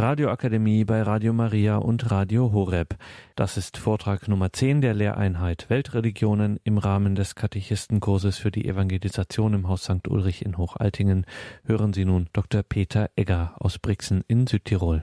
[0.00, 2.94] Radioakademie bei Radio Maria und Radio Horeb.
[3.34, 9.54] Das ist Vortrag Nummer 10 der Lehreinheit Weltreligionen im Rahmen des Katechistenkurses für die Evangelisation
[9.54, 10.06] im Haus St.
[10.06, 11.26] Ulrich in Hochaltingen.
[11.66, 12.62] Hören Sie nun Dr.
[12.62, 15.02] Peter Egger aus Brixen in Südtirol.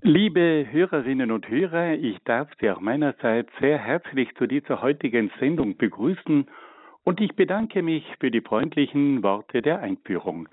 [0.00, 5.76] Liebe Hörerinnen und Hörer, ich darf Sie auch meinerseits sehr herzlich zu dieser heutigen Sendung
[5.76, 6.46] begrüßen
[7.04, 10.48] und ich bedanke mich für die freundlichen Worte der Einführung.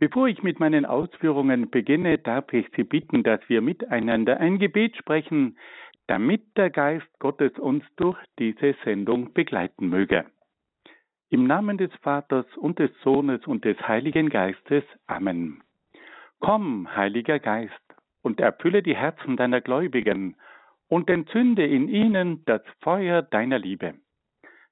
[0.00, 4.96] Bevor ich mit meinen Ausführungen beginne, darf ich Sie bitten, dass wir miteinander ein Gebet
[4.96, 5.58] sprechen,
[6.06, 10.24] damit der Geist Gottes uns durch diese Sendung begleiten möge.
[11.28, 14.84] Im Namen des Vaters und des Sohnes und des Heiligen Geistes.
[15.06, 15.62] Amen.
[16.38, 17.74] Komm, Heiliger Geist,
[18.22, 20.34] und erfülle die Herzen deiner Gläubigen
[20.88, 23.96] und entzünde in ihnen das Feuer deiner Liebe.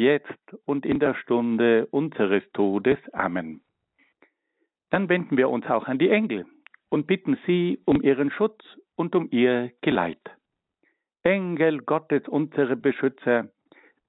[0.00, 2.98] jetzt und in der Stunde unseres Todes.
[3.12, 3.60] Amen.
[4.90, 6.46] Dann wenden wir uns auch an die Engel
[6.88, 8.60] und bitten sie um ihren Schutz
[8.96, 10.18] und um ihr Geleit.
[11.22, 13.50] Engel Gottes, unsere Beschützer,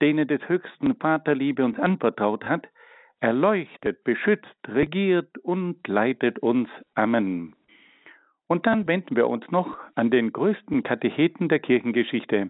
[0.02, 2.68] denen des höchsten Vaterliebe uns anvertraut hat,
[3.20, 6.70] erleuchtet, beschützt, regiert und leitet uns.
[6.96, 7.56] Amen.
[8.48, 12.50] Und dann wenden wir uns noch an den größten Katecheten der Kirchengeschichte.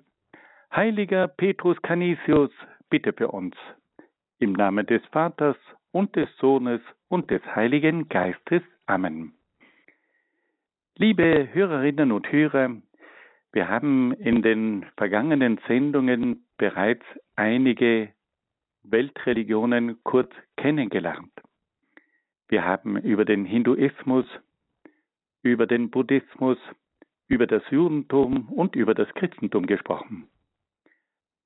[0.73, 2.51] Heiliger Petrus Canisius,
[2.91, 3.55] bitte für uns.
[4.37, 5.57] Im Namen des Vaters
[5.91, 8.61] und des Sohnes und des Heiligen Geistes.
[8.85, 9.33] Amen.
[10.97, 12.75] Liebe Hörerinnen und Hörer,
[13.53, 18.13] wir haben in den vergangenen Sendungen bereits einige
[18.83, 21.31] Weltreligionen kurz kennengelernt.
[22.49, 24.25] Wir haben über den Hinduismus,
[25.41, 26.57] über den Buddhismus,
[27.27, 30.27] über das Judentum und über das Christentum gesprochen.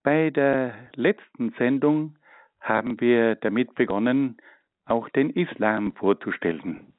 [0.05, 2.15] Bei der letzten Sendung
[2.59, 4.37] haben wir damit begonnen,
[4.85, 6.93] auch den Islam vorzustellen.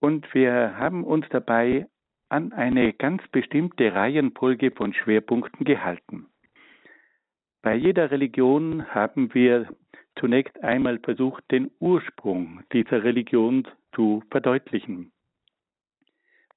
[0.00, 1.86] Und wir haben uns dabei
[2.30, 6.28] an eine ganz bestimmte Reihenfolge von Schwerpunkten gehalten.
[7.60, 9.68] Bei jeder Religion haben wir
[10.18, 15.12] zunächst einmal versucht, den Ursprung dieser Religion zu verdeutlichen.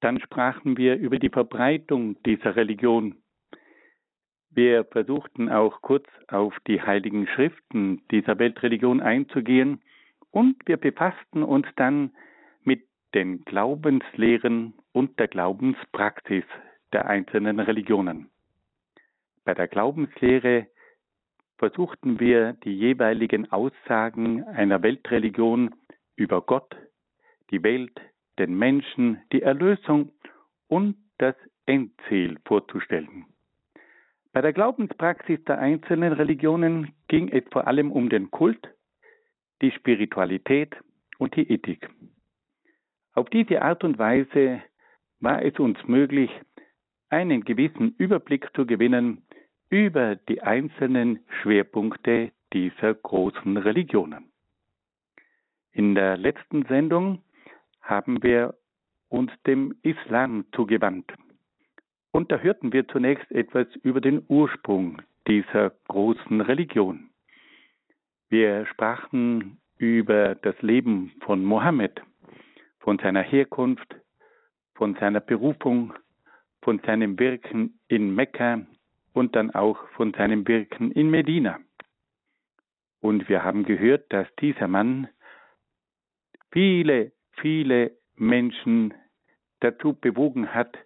[0.00, 3.16] Dann sprachen wir über die Verbreitung dieser Religion.
[4.54, 9.82] Wir versuchten auch kurz auf die heiligen Schriften dieser Weltreligion einzugehen
[10.30, 12.12] und wir befassten uns dann
[12.62, 16.44] mit den Glaubenslehren und der Glaubenspraxis
[16.92, 18.30] der einzelnen Religionen.
[19.44, 20.68] Bei der Glaubenslehre
[21.58, 25.74] versuchten wir die jeweiligen Aussagen einer Weltreligion
[26.14, 26.76] über Gott,
[27.50, 28.00] die Welt,
[28.38, 30.12] den Menschen, die Erlösung
[30.68, 31.34] und das
[31.66, 33.26] Endziel vorzustellen.
[34.34, 38.68] Bei der Glaubenspraxis der einzelnen Religionen ging es vor allem um den Kult,
[39.62, 40.74] die Spiritualität
[41.18, 41.88] und die Ethik.
[43.12, 44.60] Auf diese Art und Weise
[45.20, 46.32] war es uns möglich,
[47.10, 49.22] einen gewissen Überblick zu gewinnen
[49.70, 54.32] über die einzelnen Schwerpunkte dieser großen Religionen.
[55.70, 57.22] In der letzten Sendung
[57.82, 58.56] haben wir
[59.10, 61.12] uns dem Islam zugewandt.
[62.14, 67.10] Und da hörten wir zunächst etwas über den Ursprung dieser großen Religion.
[68.28, 72.00] Wir sprachen über das Leben von Mohammed,
[72.78, 73.96] von seiner Herkunft,
[74.76, 75.92] von seiner Berufung,
[76.62, 78.64] von seinem Wirken in Mekka
[79.12, 81.58] und dann auch von seinem Wirken in Medina.
[83.00, 85.08] Und wir haben gehört, dass dieser Mann
[86.52, 88.94] viele, viele Menschen
[89.58, 90.78] dazu bewogen hat,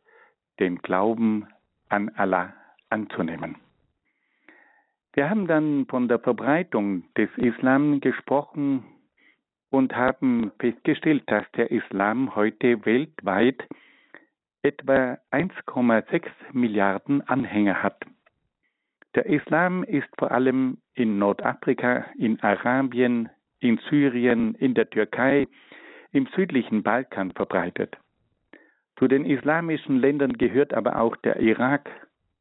[0.60, 1.46] den Glauben
[1.88, 2.52] an Allah
[2.90, 3.56] anzunehmen.
[5.14, 8.84] Wir haben dann von der Verbreitung des Islam gesprochen
[9.70, 13.66] und haben festgestellt, dass der Islam heute weltweit
[14.62, 18.04] etwa 1,6 Milliarden Anhänger hat.
[19.14, 23.28] Der Islam ist vor allem in Nordafrika, in Arabien,
[23.60, 25.46] in Syrien, in der Türkei,
[26.12, 27.96] im südlichen Balkan verbreitet.
[28.98, 31.88] Zu den islamischen Ländern gehört aber auch der Irak,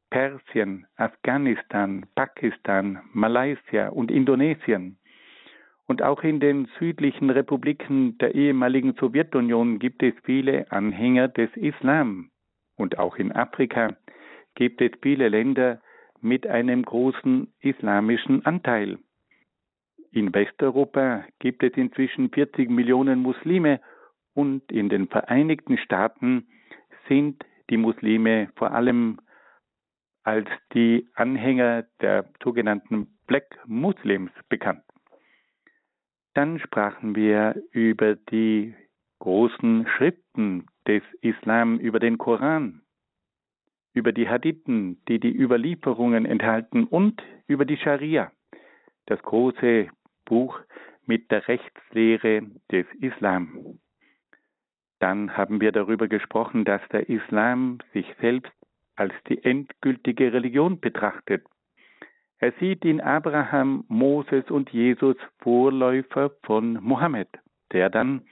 [0.09, 4.97] Persien, Afghanistan, Pakistan, Malaysia und Indonesien.
[5.85, 12.31] Und auch in den südlichen Republiken der ehemaligen Sowjetunion gibt es viele Anhänger des Islam.
[12.75, 13.95] und auch in Afrika
[14.53, 15.81] gibt es viele Länder
[16.21, 18.99] mit einem großen islamischen Anteil.
[20.11, 23.79] In Westeuropa gibt es inzwischen 40 Millionen Muslime
[24.37, 26.47] und in den Vereinigten Staaten
[27.07, 29.19] sind die Muslime vor allem
[30.21, 34.83] als die Anhänger der sogenannten Black Muslims bekannt.
[36.35, 38.75] Dann sprachen wir über die
[39.17, 42.83] großen Schriften des Islam, über den Koran,
[43.95, 48.31] über die Hadithen, die die Überlieferungen enthalten und über die Scharia,
[49.07, 49.89] das große
[50.25, 50.59] Buch
[51.07, 53.79] mit der Rechtslehre des Islam.
[54.99, 58.51] Dann haben wir darüber gesprochen, dass der Islam sich selbst
[58.95, 61.45] als die endgültige Religion betrachtet.
[62.39, 67.29] Er sieht in Abraham, Moses und Jesus Vorläufer von Mohammed,
[67.71, 68.23] der dann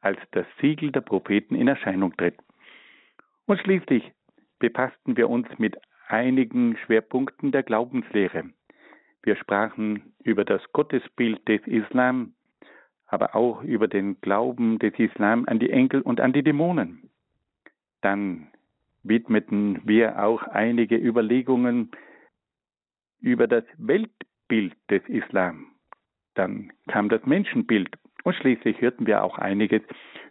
[0.00, 2.36] als das Siegel der Propheten in Erscheinung tritt.
[3.46, 4.12] Und schließlich
[4.58, 5.76] befassten wir uns mit
[6.08, 8.44] einigen Schwerpunkten der Glaubenslehre.
[9.22, 12.34] Wir sprachen über das Gottesbild des Islam,
[13.10, 17.10] aber auch über den Glauben des Islam an die Enkel und an die Dämonen.
[18.00, 18.46] Dann
[19.02, 21.90] widmeten wir auch einige Überlegungen
[23.20, 25.66] über das Weltbild des Islam.
[26.34, 27.90] Dann kam das Menschenbild
[28.22, 29.82] und schließlich hörten wir auch einiges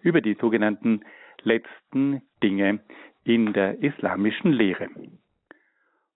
[0.02, 1.02] über die sogenannten
[1.44, 2.80] letzten Dinge
[3.25, 4.88] in der islamischen Lehre.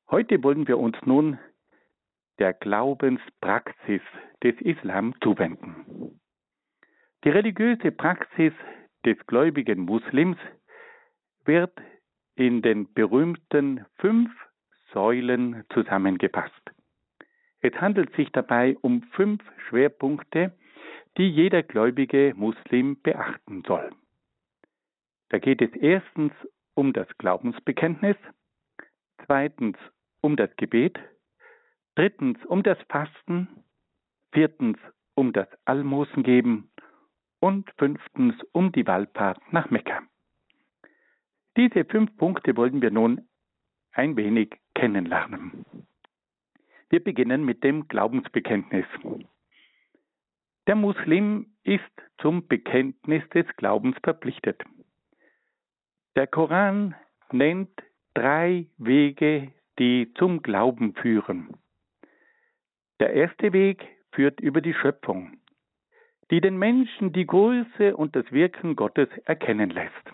[0.09, 1.37] Heute wollen wir uns nun
[2.39, 4.01] der Glaubenspraxis
[4.43, 6.19] des Islam zuwenden.
[7.23, 8.51] Die religiöse Praxis
[9.05, 10.37] des gläubigen Muslims
[11.45, 11.71] wird
[12.35, 14.29] in den berühmten fünf
[14.91, 16.71] Säulen zusammengefasst.
[17.61, 20.51] Es handelt sich dabei um fünf Schwerpunkte,
[21.17, 23.89] die jeder gläubige Muslim beachten soll.
[25.29, 26.33] Da geht es erstens
[26.73, 28.17] um das Glaubensbekenntnis,
[29.25, 29.77] zweitens
[30.19, 30.99] um das Gebet,
[31.95, 33.47] drittens um das Fasten,
[34.33, 34.77] viertens
[35.15, 36.69] um das Almosengeben
[37.43, 40.01] und fünftens um die Wallfahrt nach Mekka.
[41.57, 43.27] Diese fünf Punkte wollen wir nun
[43.91, 45.65] ein wenig kennenlernen.
[46.89, 48.85] Wir beginnen mit dem Glaubensbekenntnis.
[50.67, 51.83] Der Muslim ist
[52.19, 54.63] zum Bekenntnis des Glaubens verpflichtet.
[56.15, 56.95] Der Koran
[57.33, 57.77] nennt
[58.13, 61.57] drei Wege, die zum Glauben führen.
[63.01, 65.42] Der erste Weg führt über die Schöpfung
[66.33, 70.11] die den Menschen die Größe und das Wirken Gottes erkennen lässt.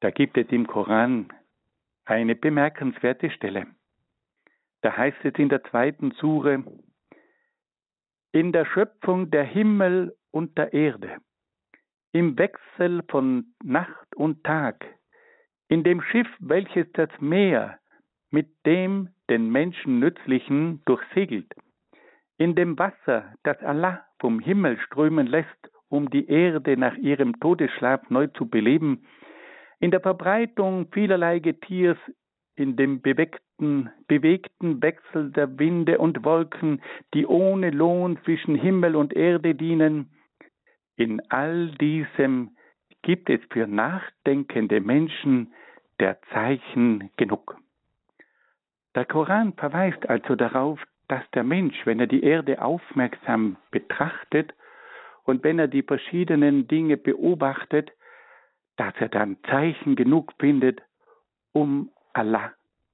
[0.00, 1.28] Da gibt es im Koran
[2.06, 3.66] eine bemerkenswerte Stelle.
[4.80, 6.64] Da heißt es in der zweiten Sure,
[8.32, 11.18] in der Schöpfung der Himmel und der Erde,
[12.12, 14.86] im Wechsel von Nacht und Tag,
[15.68, 17.78] in dem Schiff, welches das Meer
[18.30, 21.54] mit dem den Menschen nützlichen durchsegelt,
[22.38, 28.10] in dem Wasser, das Allah vom Himmel strömen lässt, um die Erde nach ihrem Todesschlaf
[28.10, 29.06] neu zu beleben,
[29.80, 31.98] in der Verbreitung vielerlei Getiers,
[32.56, 36.80] in dem bewegten, bewegten Wechsel der Winde und Wolken,
[37.12, 40.10] die ohne Lohn zwischen Himmel und Erde dienen,
[40.96, 42.56] in all diesem
[43.02, 45.52] gibt es für nachdenkende Menschen
[46.00, 47.56] der Zeichen genug.
[48.94, 54.54] Der Koran verweist also darauf, dass der Mensch, wenn er die Erde aufmerksam betrachtet
[55.24, 57.92] und wenn er die verschiedenen Dinge beobachtet,
[58.76, 60.82] dass er dann Zeichen genug findet,
[61.52, 62.52] um Allah,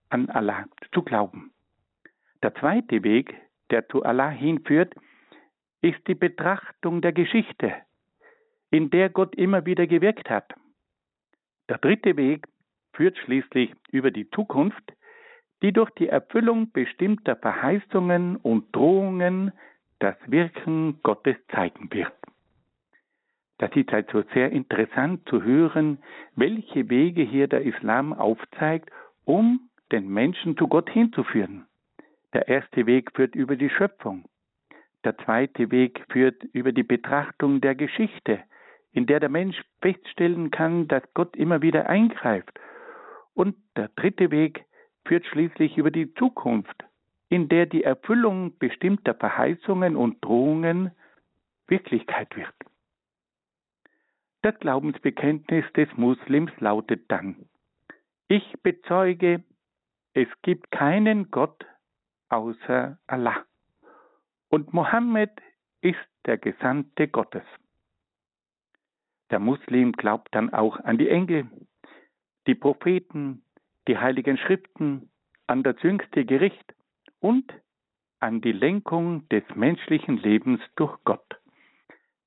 [0.08, 1.52] an Allah zu glauben.
[2.42, 3.34] Der zweite Weg,
[3.70, 4.94] der zu Allah hinführt,
[5.82, 7.74] ist die Betrachtung der Geschichte,
[8.70, 10.52] in der Gott immer wieder gewirkt hat.
[11.68, 12.46] Der dritte Weg
[12.92, 14.92] führt schließlich über die Zukunft,
[15.62, 19.52] die durch die Erfüllung bestimmter Verheißungen und Drohungen
[19.98, 22.12] das Wirken Gottes zeigen wird.
[23.58, 25.98] Das ist also sehr interessant zu hören,
[26.34, 28.90] welche Wege hier der Islam aufzeigt,
[29.26, 31.66] um den Menschen zu Gott hinzuführen.
[32.32, 34.24] Der erste Weg führt über die Schöpfung.
[35.04, 38.40] Der zweite Weg führt über die Betrachtung der Geschichte,
[38.92, 42.58] in der der Mensch feststellen kann, dass Gott immer wieder eingreift.
[43.34, 44.64] Und der dritte Weg
[45.10, 46.84] führt schließlich über die Zukunft,
[47.30, 50.92] in der die Erfüllung bestimmter Verheißungen und Drohungen
[51.66, 52.54] Wirklichkeit wird.
[54.42, 57.48] Das Glaubensbekenntnis des Muslims lautet dann,
[58.28, 59.42] ich bezeuge,
[60.14, 61.66] es gibt keinen Gott
[62.28, 63.44] außer Allah
[64.48, 65.32] und Mohammed
[65.80, 67.42] ist der Gesandte Gottes.
[69.30, 71.50] Der Muslim glaubt dann auch an die Engel,
[72.46, 73.42] die Propheten,
[73.90, 75.10] die heiligen Schriften,
[75.48, 76.74] an das jüngste Gericht
[77.18, 77.52] und
[78.20, 81.40] an die Lenkung des menschlichen Lebens durch Gott.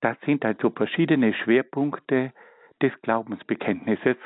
[0.02, 2.34] Das sind also verschiedene Schwerpunkte
[2.82, 4.18] des Glaubensbekenntnisses,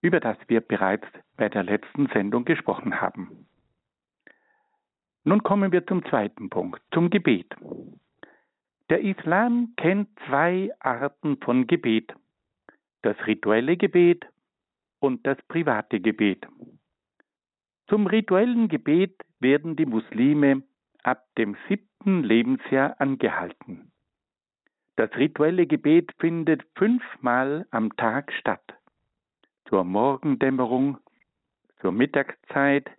[0.00, 1.06] über das wir bereits
[1.36, 3.46] bei der letzten Sendung gesprochen haben.
[5.24, 7.54] Nun kommen wir zum zweiten Punkt, zum Gebet.
[8.88, 12.14] Der Islam kennt zwei Arten von Gebet,
[13.02, 14.24] das rituelle Gebet
[15.04, 16.46] und das private Gebet.
[17.88, 20.62] Zum rituellen Gebet werden die Muslime
[21.02, 23.92] ab dem siebten Lebensjahr angehalten.
[24.96, 28.64] Das rituelle Gebet findet fünfmal am Tag statt.
[29.68, 30.96] Zur Morgendämmerung,
[31.82, 32.90] zur Mittagszeit,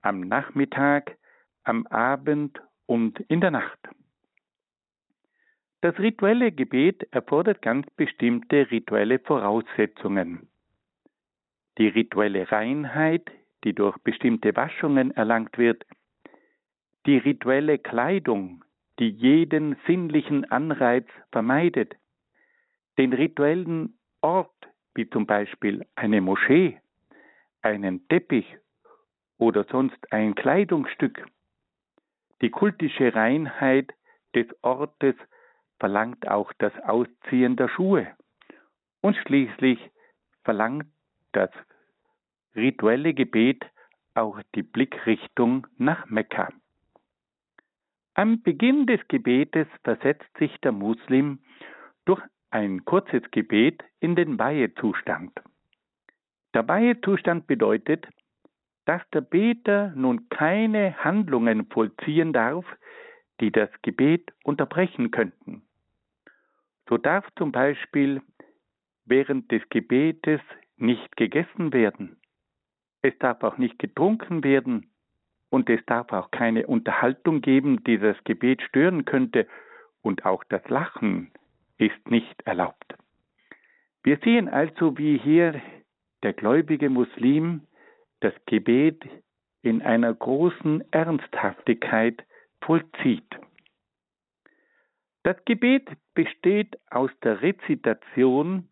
[0.00, 1.16] am Nachmittag,
[1.62, 3.78] am Abend und in der Nacht.
[5.80, 10.48] Das rituelle Gebet erfordert ganz bestimmte rituelle Voraussetzungen.
[11.82, 13.28] Die rituelle Reinheit,
[13.64, 15.84] die durch bestimmte Waschungen erlangt wird,
[17.06, 18.64] die rituelle Kleidung,
[19.00, 21.96] die jeden sinnlichen Anreiz vermeidet,
[22.98, 24.54] den rituellen Ort,
[24.94, 26.80] wie zum Beispiel eine Moschee,
[27.62, 28.46] einen Teppich
[29.38, 31.26] oder sonst ein Kleidungsstück.
[32.42, 33.92] Die kultische Reinheit
[34.36, 35.16] des Ortes
[35.80, 38.06] verlangt auch das Ausziehen der Schuhe.
[39.00, 39.80] Und schließlich
[40.44, 40.86] verlangt
[41.32, 41.50] das
[42.54, 43.64] rituelle Gebet
[44.14, 46.48] auch die Blickrichtung nach Mekka.
[48.14, 51.38] Am Beginn des Gebetes versetzt sich der Muslim
[52.04, 55.32] durch ein kurzes Gebet in den Weihezustand.
[56.52, 58.06] Der Weihezustand bedeutet,
[58.84, 62.66] dass der Beter nun keine Handlungen vollziehen darf,
[63.40, 65.62] die das Gebet unterbrechen könnten.
[66.88, 68.20] So darf zum Beispiel
[69.06, 70.40] während des Gebetes
[70.76, 72.20] nicht gegessen werden,
[73.02, 74.88] es darf auch nicht getrunken werden,
[75.50, 79.46] und es darf auch keine Unterhaltung geben, die das Gebet stören könnte,
[80.00, 81.30] und auch das Lachen
[81.78, 82.94] ist nicht erlaubt.
[84.02, 85.60] Wir sehen also, wie hier
[86.22, 87.66] der gläubige Muslim
[88.20, 89.04] das Gebet
[89.62, 92.24] in einer großen Ernsthaftigkeit
[92.62, 93.28] vollzieht.
[95.22, 98.68] Das Gebet besteht aus der Rezitation,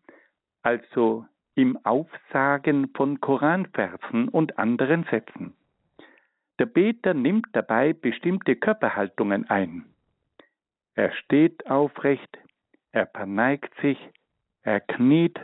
[0.63, 5.53] also im Aufsagen von Koranversen und anderen Sätzen.
[6.59, 9.85] Der Beter nimmt dabei bestimmte Körperhaltungen ein.
[10.95, 12.37] Er steht aufrecht,
[12.91, 13.97] er verneigt sich,
[14.63, 15.39] er kniet,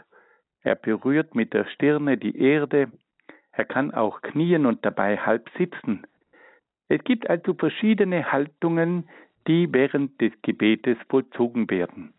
[0.62, 2.92] er berührt mit der Stirne die Erde,
[3.52, 6.06] er kann auch knien und dabei halb sitzen.
[6.90, 9.10] Es gibt also verschiedene Haltungen,
[9.48, 12.14] die während des Gebetes vollzogen werden.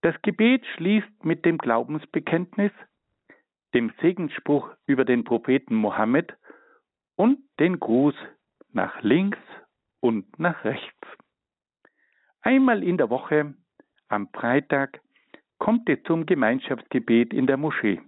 [0.00, 2.72] Das Gebet schließt mit dem Glaubensbekenntnis,
[3.74, 6.36] dem Segensspruch über den Propheten Mohammed
[7.16, 8.14] und den Gruß
[8.72, 9.38] nach links
[10.00, 11.06] und nach rechts.
[12.42, 13.54] Einmal in der Woche,
[14.08, 15.00] am Freitag,
[15.58, 18.00] kommt es zum Gemeinschaftsgebet in der Moschee.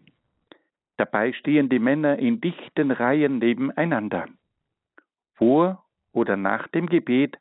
[0.96, 4.28] Dabei stehen die Männer in dichten Reihen nebeneinander.
[5.34, 7.36] Vor oder nach dem Gebet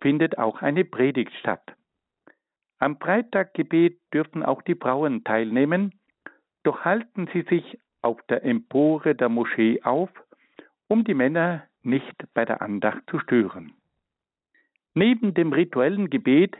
[0.00, 1.74] findet auch eine Predigt statt.
[2.80, 5.92] Am Freitaggebet dürfen auch die Frauen teilnehmen,
[6.62, 10.10] doch halten sie sich auf der Empore der Moschee auf
[10.88, 13.72] um die Männer nicht bei der Andacht zu stören.
[14.94, 16.56] Neben dem rituellen Gebet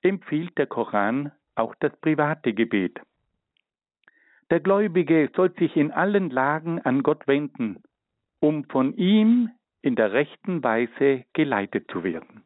[0.00, 2.98] empfiehlt der Koran auch das private Gebet.
[4.50, 7.82] Der Gläubige soll sich in allen Lagen an Gott wenden,
[8.40, 9.50] um von ihm
[9.82, 12.44] in der rechten Weise geleitet zu werden.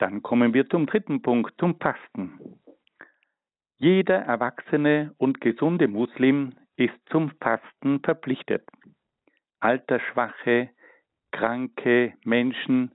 [0.00, 2.60] Dann kommen wir zum dritten Punkt, zum Fasten.
[3.76, 8.64] Jeder erwachsene und gesunde Muslim ist zum Fasten verpflichtet
[9.60, 10.70] altersschwache,
[11.30, 12.92] kranke Menschen,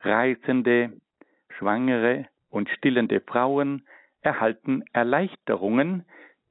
[0.00, 0.98] Reisende,
[1.50, 3.86] Schwangere und stillende Frauen
[4.20, 6.04] erhalten Erleichterungen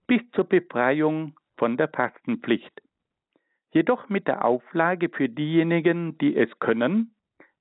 [0.05, 2.81] bis zur Befreiung von der Fastenpflicht.
[3.71, 7.15] Jedoch mit der Auflage für diejenigen, die es können,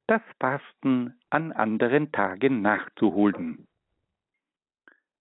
[0.06, 3.66] das Fasten an anderen Tagen nachzuholen.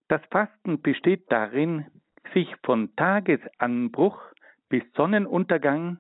[0.07, 1.85] Das Fasten besteht darin,
[2.33, 4.21] sich von Tagesanbruch
[4.69, 5.99] bis Sonnenuntergang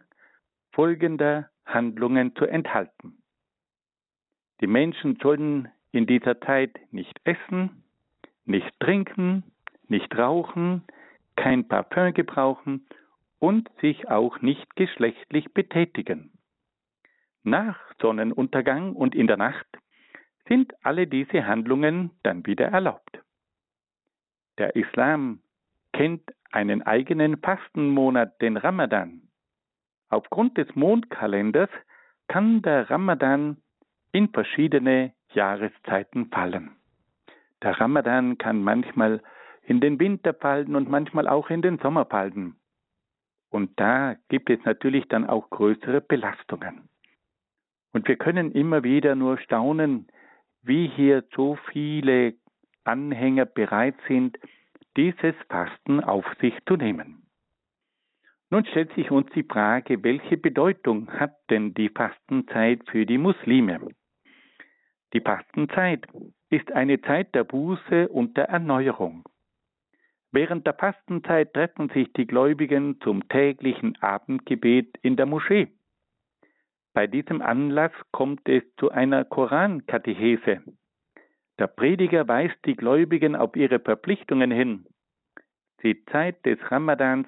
[0.71, 3.23] folgender Handlungen zu enthalten.
[4.61, 7.83] Die Menschen sollen in dieser Zeit nicht essen,
[8.45, 9.43] nicht trinken,
[9.87, 10.83] nicht rauchen,
[11.35, 12.87] kein Parfüm gebrauchen
[13.39, 16.31] und sich auch nicht geschlechtlich betätigen.
[17.43, 19.67] Nach Sonnenuntergang und in der Nacht
[20.47, 23.19] sind alle diese Handlungen dann wieder erlaubt.
[24.57, 25.39] Der Islam
[25.93, 29.21] kennt einen eigenen Fastenmonat, den Ramadan.
[30.09, 31.69] Aufgrund des Mondkalenders
[32.27, 33.57] kann der Ramadan
[34.11, 36.71] in verschiedene Jahreszeiten fallen.
[37.61, 39.21] Der Ramadan kann manchmal
[39.63, 42.55] in den Winter fallen und manchmal auch in den Sommer fallen.
[43.49, 46.87] Und da gibt es natürlich dann auch größere Belastungen.
[47.93, 50.07] Und wir können immer wieder nur staunen,
[50.65, 52.33] wie hier so viele
[52.83, 54.37] Anhänger bereit sind,
[54.97, 57.27] dieses Fasten auf sich zu nehmen.
[58.49, 63.79] Nun stellt sich uns die Frage, welche Bedeutung hat denn die Fastenzeit für die Muslime?
[65.13, 66.05] Die Fastenzeit
[66.49, 69.27] ist eine Zeit der Buße und der Erneuerung.
[70.31, 75.69] Während der Fastenzeit treffen sich die Gläubigen zum täglichen Abendgebet in der Moschee.
[76.95, 80.63] Bei diesem Anlass kommt es zu einer Korankatechese.
[81.59, 84.85] Der Prediger weist die Gläubigen auf ihre Verpflichtungen hin.
[85.83, 87.27] Die Zeit des Ramadans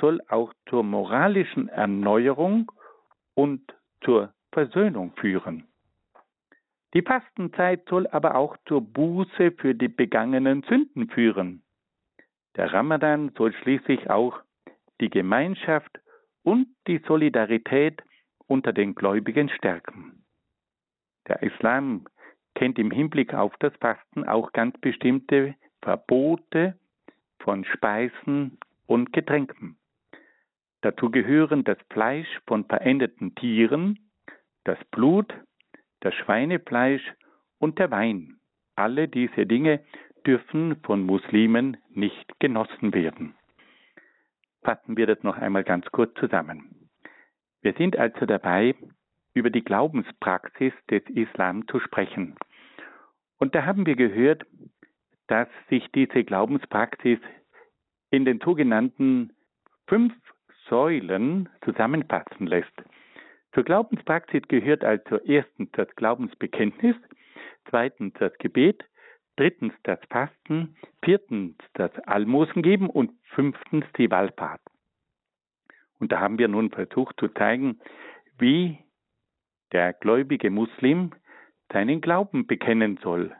[0.00, 2.72] soll auch zur moralischen Erneuerung
[3.34, 3.62] und
[4.02, 5.68] zur Versöhnung führen.
[6.92, 11.62] Die Fastenzeit soll aber auch zur Buße für die begangenen Sünden führen.
[12.56, 14.40] Der Ramadan soll schließlich auch
[15.00, 16.00] die Gemeinschaft
[16.42, 18.02] und die Solidarität
[18.46, 20.24] unter den Gläubigen stärken.
[21.28, 22.06] Der Islam
[22.54, 26.78] kennt im Hinblick auf das Fasten auch ganz bestimmte Verbote
[27.40, 29.76] von Speisen und Getränken.
[30.82, 33.98] Dazu gehören das Fleisch von verendeten Tieren,
[34.64, 35.34] das Blut,
[36.00, 37.02] das Schweinefleisch
[37.58, 38.36] und der Wein.
[38.76, 39.82] Alle diese Dinge
[40.26, 43.34] dürfen von Muslimen nicht genossen werden.
[44.62, 46.83] Fassen wir das noch einmal ganz kurz zusammen.
[47.64, 48.74] Wir sind also dabei,
[49.32, 52.36] über die Glaubenspraxis des Islam zu sprechen.
[53.38, 54.44] Und da haben wir gehört,
[55.28, 57.18] dass sich diese Glaubenspraxis
[58.10, 59.32] in den sogenannten
[59.88, 60.12] fünf
[60.68, 62.84] Säulen zusammenfassen lässt.
[63.54, 66.96] Zur Glaubenspraxis gehört also erstens das Glaubensbekenntnis,
[67.70, 68.84] zweitens das Gebet,
[69.36, 74.60] drittens das Fasten, viertens das Almosen geben und fünftens die Wallfahrt.
[75.98, 77.80] Und da haben wir nun versucht zu zeigen,
[78.38, 78.78] wie
[79.72, 81.12] der gläubige Muslim
[81.72, 83.34] seinen Glauben bekennen soll.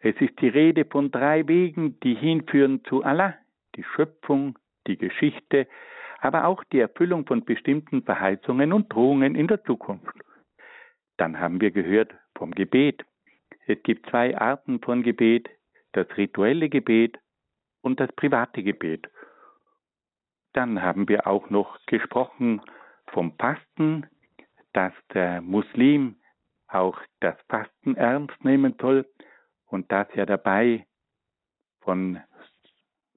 [0.00, 3.34] Es ist die Rede von drei Wegen, die hinführen zu Allah,
[3.74, 5.66] die Schöpfung, die Geschichte,
[6.20, 10.16] aber auch die Erfüllung von bestimmten Verheißungen und Drohungen in der Zukunft.
[11.16, 13.04] Dann haben wir gehört vom Gebet,
[13.66, 15.48] es gibt zwei Arten von Gebet,
[15.92, 17.18] das rituelle Gebet
[17.80, 19.08] und das private Gebet.
[20.56, 22.62] Dann haben wir auch noch gesprochen
[23.08, 24.06] vom Fasten,
[24.72, 26.16] dass der Muslim
[26.66, 29.06] auch das Fasten ernst nehmen soll
[29.66, 30.86] und dass er dabei
[31.82, 32.20] von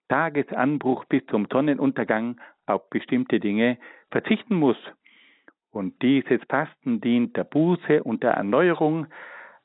[0.09, 3.77] Tagesanbruch bis zum Sonnenuntergang auf bestimmte Dinge
[4.11, 4.77] verzichten muss.
[5.71, 9.07] Und dieses Fasten dient der Buße und der Erneuerung,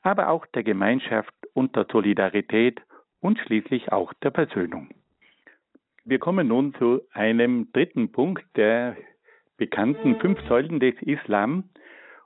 [0.01, 2.81] aber auch der Gemeinschaft und der Solidarität
[3.19, 4.91] und schließlich auch der Versöhnung.
[6.07, 8.95] Wir kommen nun zu einem dritten Punkt der
[9.57, 11.71] bekannten fünf Säulen des Islam.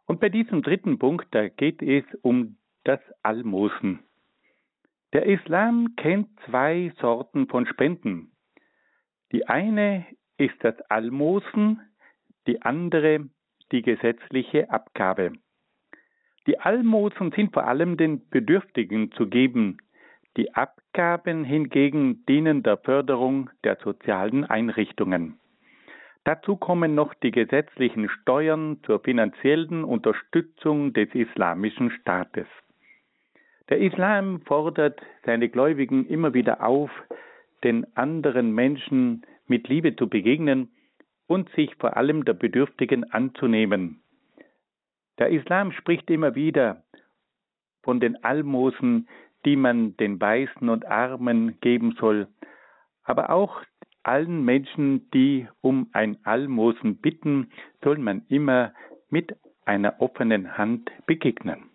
[0.06, 4.00] Und bei diesem dritten Punkt, da geht es um das Almosen.
[5.14, 8.34] Der Islam kennt zwei Sorten von Spenden.
[9.32, 10.06] Die eine
[10.38, 11.80] ist das Almosen,
[12.48, 13.30] die andere
[13.72, 15.32] die gesetzliche Abgabe.
[16.48, 19.78] Die Almosen sind vor allem den Bedürftigen zu geben,
[20.36, 20.54] die
[20.90, 25.40] Abgaben hingegen dienen der Förderung der sozialen Einrichtungen.
[26.24, 32.48] Dazu kommen noch die gesetzlichen Steuern zur finanziellen Unterstützung des islamischen Staates.
[33.70, 36.90] Der Islam fordert seine Gläubigen immer wieder auf,
[37.64, 40.72] den anderen Menschen mit Liebe zu begegnen
[41.28, 44.02] und sich vor allem der Bedürftigen anzunehmen.
[45.20, 46.84] Der Islam spricht immer wieder
[47.84, 49.08] von den Almosen,
[49.46, 52.28] die man den Weißen und Armen geben soll,
[53.04, 53.64] aber auch
[54.04, 57.52] allen Menschen, die um ein Almosen bitten,
[57.84, 58.74] soll man immer
[59.10, 61.70] mit einer offenen Hand begegnen.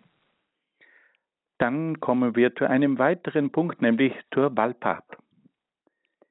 [1.57, 5.05] Dann kommen wir zu einem weiteren Punkt, nämlich zur Wallfahrt.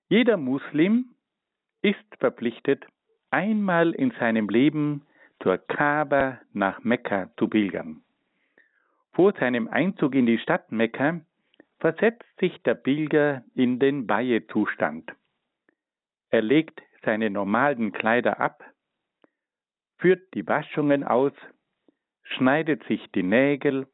[0.08, 1.14] Jeder Muslim
[1.80, 2.84] ist verpflichtet,
[3.30, 5.06] einmal in seinem Leben
[5.42, 8.03] zur Kaaba nach Mekka zu pilgern.
[9.14, 11.20] Vor seinem Einzug in die Stadt Mekka
[11.78, 15.12] versetzt sich der Pilger in den Weihezustand.
[16.30, 18.64] Er legt seine normalen Kleider ab,
[19.98, 21.32] führt die Waschungen aus,
[22.22, 23.86] schneidet sich die Nägel,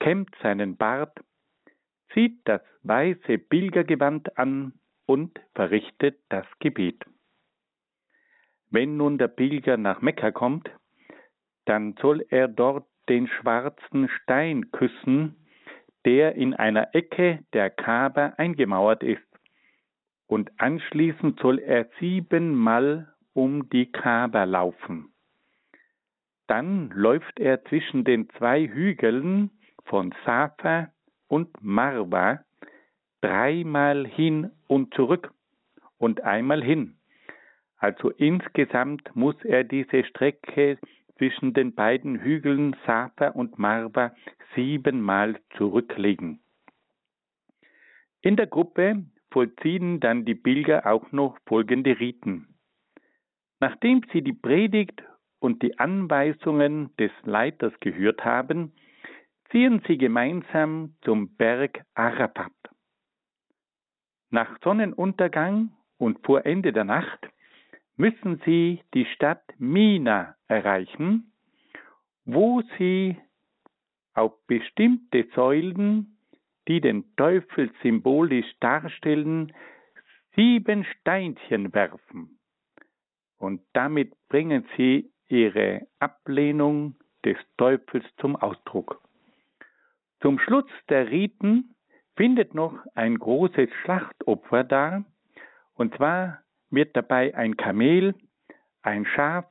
[0.00, 1.16] kämmt seinen Bart,
[2.12, 7.02] zieht das weiße Pilgergewand an, und verrichtet das Gebet.
[8.70, 10.70] Wenn nun der Pilger nach Mekka kommt,
[11.64, 15.36] dann soll er dort den schwarzen Stein küssen,
[16.04, 19.22] der in einer Ecke der Kaaba eingemauert ist.
[20.26, 25.12] Und anschließend soll er siebenmal um die Kaaba laufen.
[26.46, 29.50] Dann läuft er zwischen den zwei Hügeln
[29.84, 30.90] von Safa
[31.28, 32.40] und Marwa
[33.20, 35.32] dreimal hin und zurück
[35.98, 36.96] und einmal hin.
[37.78, 40.78] Also insgesamt muss er diese Strecke
[41.18, 44.14] zwischen den beiden Hügeln Safa und Marwa
[44.54, 46.40] siebenmal zurücklegen.
[48.22, 52.54] In der Gruppe vollziehen dann die Pilger auch noch folgende Riten.
[53.60, 55.02] Nachdem sie die Predigt
[55.40, 58.72] und die Anweisungen des Leiters gehört haben,
[59.50, 62.52] ziehen sie gemeinsam zum Berg Arafat.
[64.30, 67.28] Nach Sonnenuntergang und vor Ende der Nacht
[67.98, 71.32] müssen sie die Stadt Mina erreichen,
[72.24, 73.18] wo sie
[74.14, 76.16] auf bestimmte Säulen,
[76.68, 79.52] die den Teufel symbolisch darstellen,
[80.36, 82.38] sieben Steinchen werfen.
[83.36, 89.02] Und damit bringen sie ihre Ablehnung des Teufels zum Ausdruck.
[90.20, 91.74] Zum Schluss der Riten
[92.16, 95.04] findet noch ein großes Schlachtopfer dar,
[95.74, 98.14] und zwar wird dabei ein Kamel,
[98.82, 99.46] ein Schaf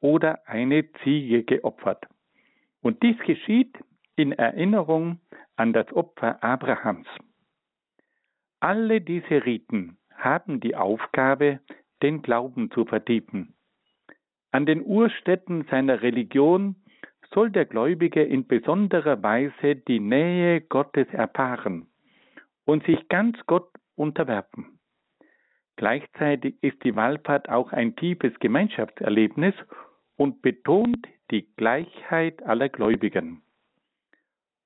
[0.00, 2.06] oder eine Ziege geopfert.
[2.80, 3.76] Und dies geschieht
[4.16, 5.20] in Erinnerung
[5.56, 7.06] an das Opfer Abrahams.
[8.60, 11.60] Alle diese Riten haben die Aufgabe,
[12.02, 13.54] den Glauben zu vertiefen.
[14.50, 16.76] An den Urstätten seiner Religion
[17.32, 21.88] soll der Gläubige in besonderer Weise die Nähe Gottes erfahren
[22.64, 24.75] und sich ganz Gott unterwerfen.
[25.76, 29.54] Gleichzeitig ist die Wallfahrt auch ein tiefes Gemeinschaftserlebnis
[30.16, 33.42] und betont die Gleichheit aller Gläubigen.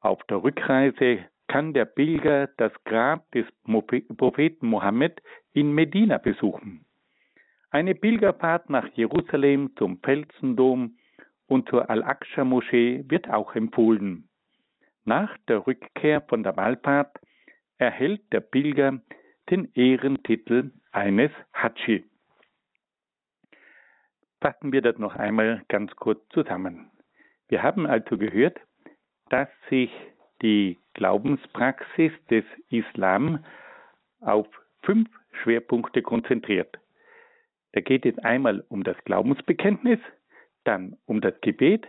[0.01, 3.44] Auf der Rückreise kann der Pilger das Grab des
[4.16, 5.20] Propheten Mohammed
[5.53, 6.85] in Medina besuchen.
[7.70, 10.96] Eine Pilgerfahrt nach Jerusalem zum Felsendom
[11.46, 14.29] und zur Al-Aqsa-Moschee wird auch empfohlen.
[15.05, 17.18] Nach der Rückkehr von der Wallfahrt
[17.79, 19.01] erhält der Pilger
[19.51, 22.05] den Ehrentitel eines Hatschi.
[24.40, 26.90] Fassen wir das noch einmal ganz kurz zusammen.
[27.48, 28.59] Wir haben also gehört,
[29.29, 29.90] dass sich
[30.42, 33.44] die Glaubenspraxis des Islam
[34.20, 34.46] auf
[34.83, 35.09] fünf
[35.42, 36.79] Schwerpunkte konzentriert.
[37.72, 40.00] Da geht es einmal um das Glaubensbekenntnis,
[40.64, 41.87] dann um das Gebet,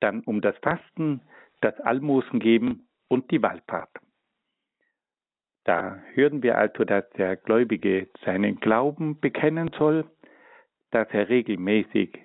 [0.00, 1.20] dann um das Fasten,
[1.60, 3.90] das Almosengeben und die Wallfahrt.
[5.64, 10.04] Da hören wir also, dass der Gläubige seinen Glauben bekennen soll,
[10.90, 12.18] dass er regelmäßig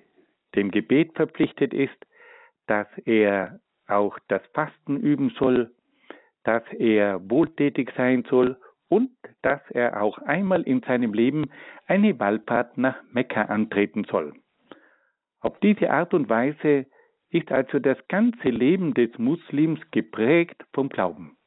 [0.54, 1.96] dem Gebet verpflichtet ist,
[2.66, 5.70] dass er auch das Fasten üben soll,
[6.44, 8.56] dass er wohltätig sein soll
[8.88, 9.10] und
[9.42, 11.50] dass er auch einmal in seinem Leben
[11.86, 14.34] eine Wallfahrt nach Mekka antreten soll.
[15.40, 16.86] Auf diese Art und Weise
[17.30, 21.37] ist also das ganze Leben des Muslims geprägt vom Glauben.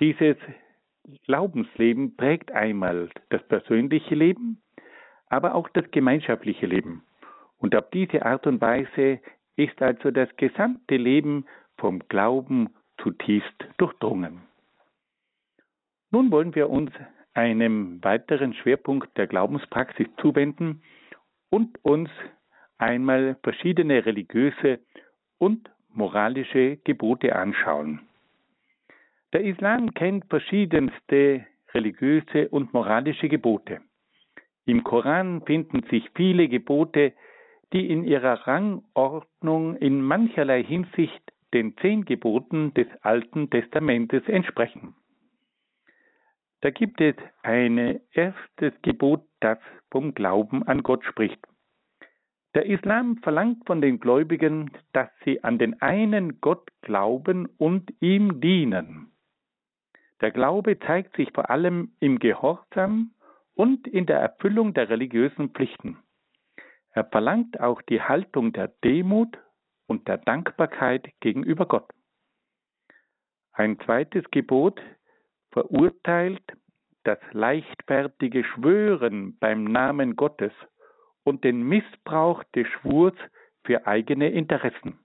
[0.00, 0.36] Dieses
[1.26, 4.62] Glaubensleben prägt einmal das persönliche Leben,
[5.26, 7.04] aber auch das gemeinschaftliche Leben.
[7.58, 9.20] Und auf diese Art und Weise
[9.56, 11.44] ist also das gesamte Leben
[11.76, 12.70] vom Glauben
[13.02, 14.40] zutiefst durchdrungen.
[16.10, 16.90] Nun wollen wir uns
[17.34, 20.82] einem weiteren Schwerpunkt der Glaubenspraxis zuwenden
[21.50, 22.10] und uns
[22.78, 24.80] einmal verschiedene religiöse
[25.38, 28.00] und moralische Gebote anschauen.
[29.32, 33.80] Der Islam kennt verschiedenste religiöse und moralische Gebote.
[34.66, 37.12] Im Koran finden sich viele Gebote,
[37.72, 41.22] die in ihrer Rangordnung in mancherlei Hinsicht
[41.54, 44.94] den zehn Geboten des Alten Testamentes entsprechen.
[46.60, 49.58] Da gibt es ein erstes Gebot, das
[49.92, 51.38] vom Glauben an Gott spricht.
[52.54, 58.40] Der Islam verlangt von den Gläubigen, dass sie an den einen Gott glauben und ihm
[58.40, 59.12] dienen.
[60.20, 63.14] Der Glaube zeigt sich vor allem im Gehorsam
[63.54, 65.98] und in der Erfüllung der religiösen Pflichten.
[66.92, 69.38] Er verlangt auch die Haltung der Demut
[69.86, 71.88] und der Dankbarkeit gegenüber Gott.
[73.52, 74.80] Ein zweites Gebot
[75.50, 76.42] verurteilt
[77.04, 80.52] das leichtfertige Schwören beim Namen Gottes
[81.24, 83.14] und den Missbrauch des Schwurs
[83.64, 84.98] für eigene Interessen.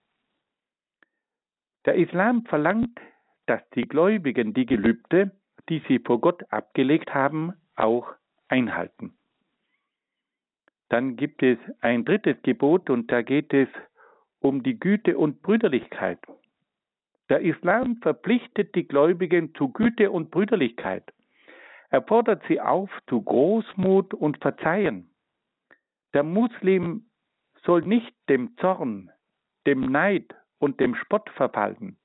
[1.86, 3.00] Der Islam verlangt
[3.46, 5.32] dass die Gläubigen die Gelübde,
[5.70, 8.08] die sie vor Gott abgelegt haben, auch
[8.48, 9.18] einhalten.
[10.90, 13.68] Dann gibt es ein drittes Gebot und da geht es
[14.40, 16.20] um die Güte und Brüderlichkeit.
[17.30, 21.12] Der Islam verpflichtet die Gläubigen zu Güte und Brüderlichkeit.
[21.90, 25.10] Er fordert sie auf zu Großmut und Verzeihen.
[26.14, 27.06] Der Muslim
[27.64, 29.10] soll nicht dem Zorn,
[29.66, 31.98] dem Neid und dem Spott verfallen.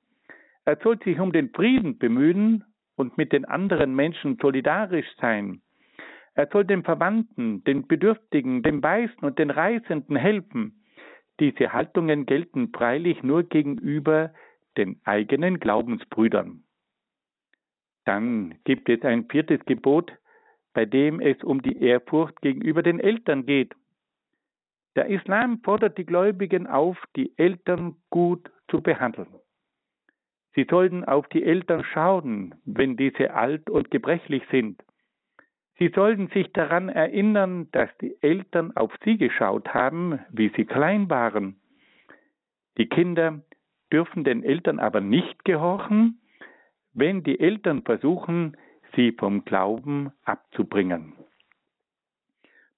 [0.64, 2.64] Er soll sich um den Frieden bemühen
[2.96, 5.62] und mit den anderen Menschen solidarisch sein.
[6.34, 10.84] Er soll den Verwandten, den Bedürftigen, den Weißen und den Reisenden helfen.
[11.40, 14.32] Diese Haltungen gelten freilich nur gegenüber
[14.76, 16.62] den eigenen Glaubensbrüdern.
[18.04, 20.12] Dann gibt es ein viertes Gebot,
[20.72, 23.74] bei dem es um die Ehrfurcht gegenüber den Eltern geht.
[24.96, 29.39] Der Islam fordert die Gläubigen auf, die Eltern gut zu behandeln.
[30.54, 34.82] Sie sollten auf die Eltern schauen, wenn diese alt und gebrechlich sind.
[35.78, 41.08] Sie sollten sich daran erinnern, dass die Eltern auf sie geschaut haben, wie sie klein
[41.08, 41.56] waren.
[42.76, 43.40] Die Kinder
[43.92, 46.20] dürfen den Eltern aber nicht gehorchen,
[46.92, 48.56] wenn die Eltern versuchen,
[48.94, 51.14] sie vom Glauben abzubringen.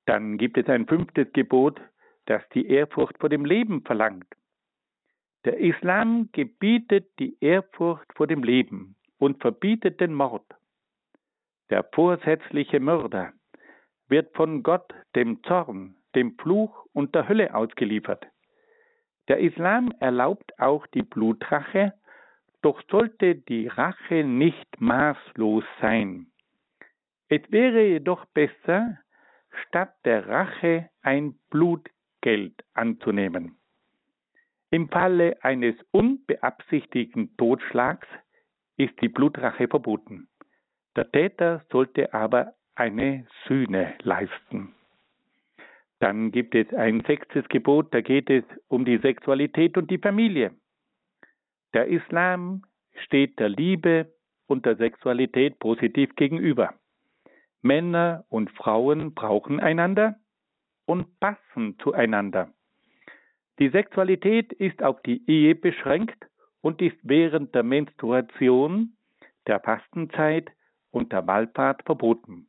[0.06, 1.80] Dann gibt es ein fünftes Gebot,
[2.26, 4.26] das die Ehrfurcht vor dem Leben verlangt.
[5.44, 10.46] Der Islam gebietet die Ehrfurcht vor dem Leben und verbietet den Mord.
[11.70, 13.32] Der vorsätzliche Mörder
[14.08, 18.26] wird von Gott dem Zorn, dem Fluch und der Hölle ausgeliefert.
[19.28, 21.94] Der Islam erlaubt auch die Blutrache,
[22.60, 26.26] doch sollte die Rache nicht maßlos sein.
[27.28, 28.98] Es wäre jedoch besser,
[29.66, 33.56] statt der Rache ein Blutgeld anzunehmen.
[34.72, 38.08] Im Falle eines unbeabsichtigten Totschlags
[38.78, 40.28] ist die Blutrache verboten.
[40.96, 44.74] Der Täter sollte aber eine Sühne leisten.
[46.00, 50.54] Dann gibt es ein sechstes Gebot, da geht es um die Sexualität und die Familie.
[51.74, 52.64] Der Islam
[53.04, 54.14] steht der Liebe
[54.46, 56.72] und der Sexualität positiv gegenüber.
[57.60, 60.16] Männer und Frauen brauchen einander
[60.86, 62.54] und passen zueinander.
[63.62, 66.26] Die Sexualität ist auf die Ehe beschränkt
[66.62, 68.96] und ist während der Menstruation,
[69.46, 70.50] der Fastenzeit
[70.90, 72.48] und der Wallfahrt verboten.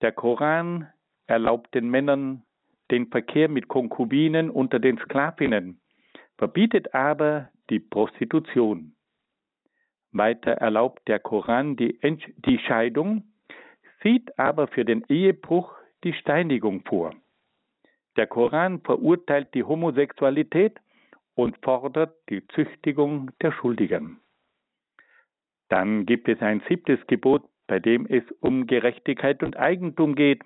[0.00, 0.88] Der Koran
[1.26, 2.42] erlaubt den Männern
[2.90, 5.78] den Verkehr mit Konkubinen unter den Sklavinnen,
[6.38, 8.94] verbietet aber die Prostitution.
[10.12, 13.24] Weiter erlaubt der Koran die, Entsch die Scheidung,
[14.02, 15.70] sieht aber für den Ehebruch
[16.02, 17.12] die Steinigung vor.
[18.18, 20.76] Der Koran verurteilt die Homosexualität
[21.36, 24.18] und fordert die Züchtigung der Schuldigen.
[25.68, 30.42] Dann gibt es ein siebtes Gebot, bei dem es um Gerechtigkeit und Eigentum geht.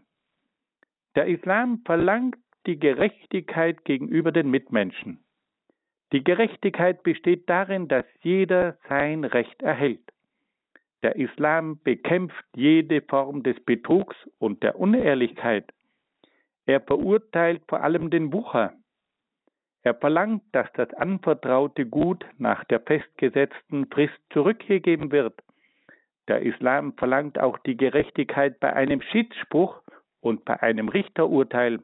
[1.15, 5.25] Der Islam verlangt die Gerechtigkeit gegenüber den Mitmenschen.
[6.13, 10.13] Die Gerechtigkeit besteht darin, dass jeder sein Recht erhält.
[11.03, 15.73] Der Islam bekämpft jede Form des Betrugs und der Unehrlichkeit.
[16.67, 18.75] Er verurteilt vor allem den Wucher.
[19.83, 25.35] Er verlangt, dass das anvertraute Gut nach der festgesetzten Frist zurückgegeben wird.
[26.29, 29.83] Der Islam verlangt auch die Gerechtigkeit bei einem Schiedsspruch
[30.21, 31.81] und bei einem Richterurteil.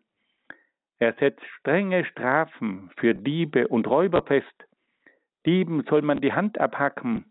[1.00, 4.46] Er setzt strenge Strafen für Diebe und Räuber fest.
[5.44, 7.24] Dieben soll man die Hand abhacken.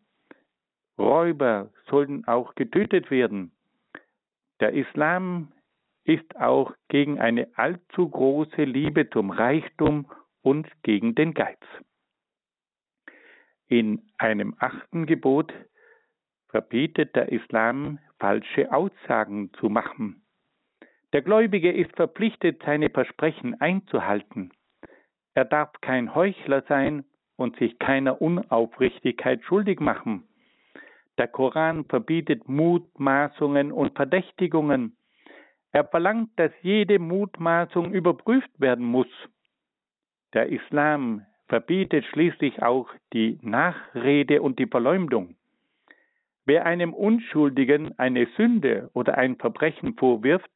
[0.97, 3.51] Räuber sollen auch getötet werden.
[4.59, 5.51] Der Islam
[6.07, 10.09] ist auch gegen eine allzu große Liebe zum Reichtum
[10.41, 11.59] und gegen den Geiz.
[13.67, 15.53] In einem achten Gebot
[16.47, 20.23] verbietet der Islam falsche Aussagen zu machen.
[21.13, 24.51] Der Gläubige ist verpflichtet, seine Versprechen einzuhalten.
[25.33, 30.27] Er darf kein Heuchler sein und sich keiner Unaufrichtigkeit schuldig machen.
[31.17, 34.96] Der Koran verbietet Mutmaßungen und Verdächtigungen.
[35.77, 39.05] Er verlangt, dass jede Mutmaßung überprüft werden muss.
[40.33, 45.35] Der Islam verbietet schließlich auch die Nachrede und die Verleumdung.
[46.45, 50.49] Wer einem Unschuldigen eine Sünde oder ein Verbrechen vorwirft,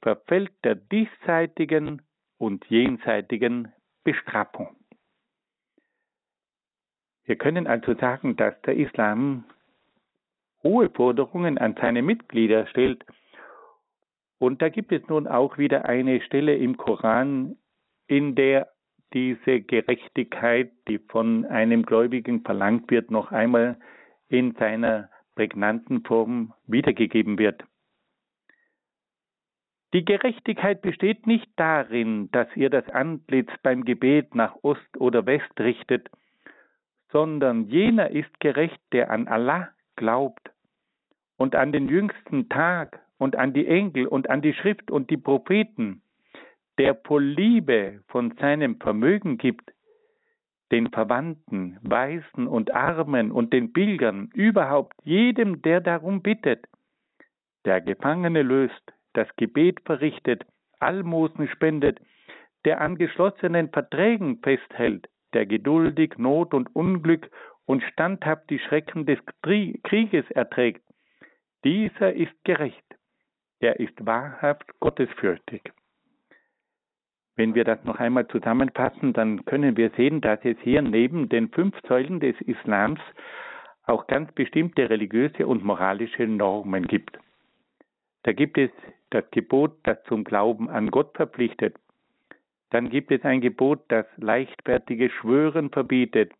[0.00, 2.00] verfällt der diesseitigen
[2.36, 3.72] und jenseitigen
[4.04, 4.76] Bestrafung.
[7.24, 9.42] Wir können also sagen, dass der Islam
[10.62, 13.04] hohe Forderungen an seine Mitglieder stellt.
[14.38, 17.56] Und da gibt es nun auch wieder eine Stelle im Koran,
[18.06, 18.68] in der
[19.12, 23.78] diese Gerechtigkeit, die von einem Gläubigen verlangt wird, noch einmal
[24.28, 27.64] in seiner prägnanten Form wiedergegeben wird.
[29.94, 35.58] Die Gerechtigkeit besteht nicht darin, dass ihr das Antlitz beim Gebet nach Ost oder West
[35.58, 36.10] richtet,
[37.10, 40.50] sondern jener ist gerecht, der an Allah glaubt
[41.38, 45.16] und an den jüngsten Tag und an die Engel und an die Schrift und die
[45.16, 46.02] Propheten,
[46.78, 49.72] der voll Liebe von seinem Vermögen gibt,
[50.70, 56.66] den Verwandten, Weisen und Armen und den Pilgern, überhaupt jedem, der darum bittet,
[57.64, 60.44] der Gefangene löst, das Gebet verrichtet,
[60.78, 62.00] Almosen spendet,
[62.64, 67.30] der an geschlossenen Verträgen festhält, der geduldig Not und Unglück
[67.66, 70.82] und standhaft die Schrecken des Krieges erträgt,
[71.64, 72.87] dieser ist gerecht,
[73.60, 75.62] der ist wahrhaft gottesfürchtig.
[77.36, 81.48] Wenn wir das noch einmal zusammenfassen, dann können wir sehen, dass es hier neben den
[81.50, 83.00] fünf Säulen des Islams
[83.84, 87.18] auch ganz bestimmte religiöse und moralische Normen gibt.
[88.24, 88.70] Da gibt es
[89.10, 91.76] das Gebot, das zum Glauben an Gott verpflichtet.
[92.70, 96.32] Dann gibt es ein Gebot, das leichtfertige Schwören verbietet.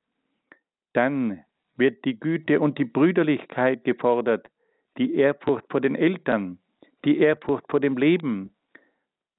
[0.93, 1.45] Dann
[1.77, 4.49] wird die Güte und die Brüderlichkeit gefordert,
[4.99, 6.59] die Ehrfurcht vor den Eltern,
[7.05, 8.51] die Ehrfurcht vor dem Leben.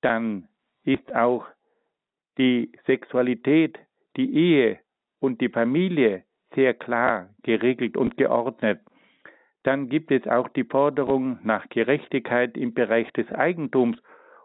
[0.01, 0.47] Dann
[0.83, 1.45] ist auch
[2.37, 3.77] die Sexualität,
[4.15, 4.79] die Ehe
[5.19, 6.23] und die Familie
[6.55, 8.79] sehr klar geregelt und geordnet.
[9.63, 13.97] Dann gibt es auch die Forderung nach Gerechtigkeit im Bereich des Eigentums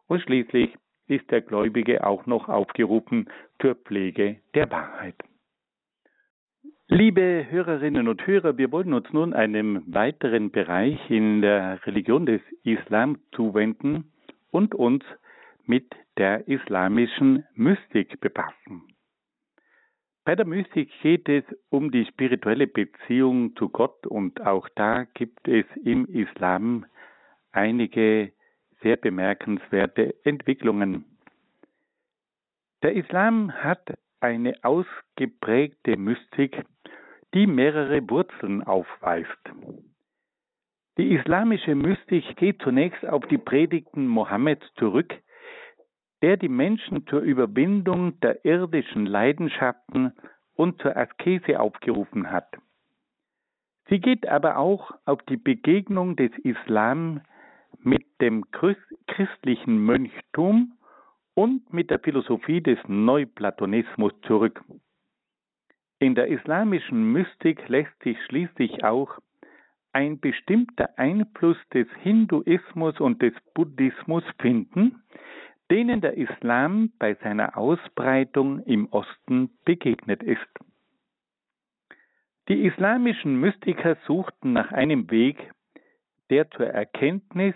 [0.06, 0.74] und schließlich
[1.06, 5.16] ist der Gläubige auch noch aufgerufen zur Pflege der Wahrheit.
[6.94, 12.40] Liebe Hörerinnen und Hörer, wir wollen uns nun einem weiteren Bereich in der Religion des
[12.62, 14.12] Islam zuwenden
[14.52, 15.02] und uns
[15.66, 18.82] mit der islamischen Mystik befassen.
[20.24, 25.48] Bei der Mystik geht es um die spirituelle Beziehung zu Gott und auch da gibt
[25.48, 26.86] es im Islam
[27.50, 28.30] einige
[28.82, 31.04] sehr bemerkenswerte Entwicklungen.
[32.84, 36.64] Der Islam hat eine ausgeprägte Mystik,
[37.34, 39.28] die mehrere Wurzeln aufweist.
[40.96, 45.12] Die islamische Mystik geht zunächst auf die Predigten Mohammeds zurück,
[46.22, 50.12] der die Menschen zur Überwindung der irdischen Leidenschaften
[50.54, 52.48] und zur Askese aufgerufen hat.
[53.88, 57.20] Sie geht aber auch auf die Begegnung des Islam
[57.80, 58.44] mit dem
[59.06, 60.78] christlichen Mönchtum
[61.34, 64.62] und mit der Philosophie des Neuplatonismus zurück.
[66.04, 69.18] In der islamischen Mystik lässt sich schließlich auch
[69.94, 75.02] ein bestimmter Einfluss des Hinduismus und des Buddhismus finden,
[75.70, 80.46] denen der Islam bei seiner Ausbreitung im Osten begegnet ist.
[82.50, 85.52] Die islamischen Mystiker suchten nach einem Weg,
[86.28, 87.54] der zur Erkenntnis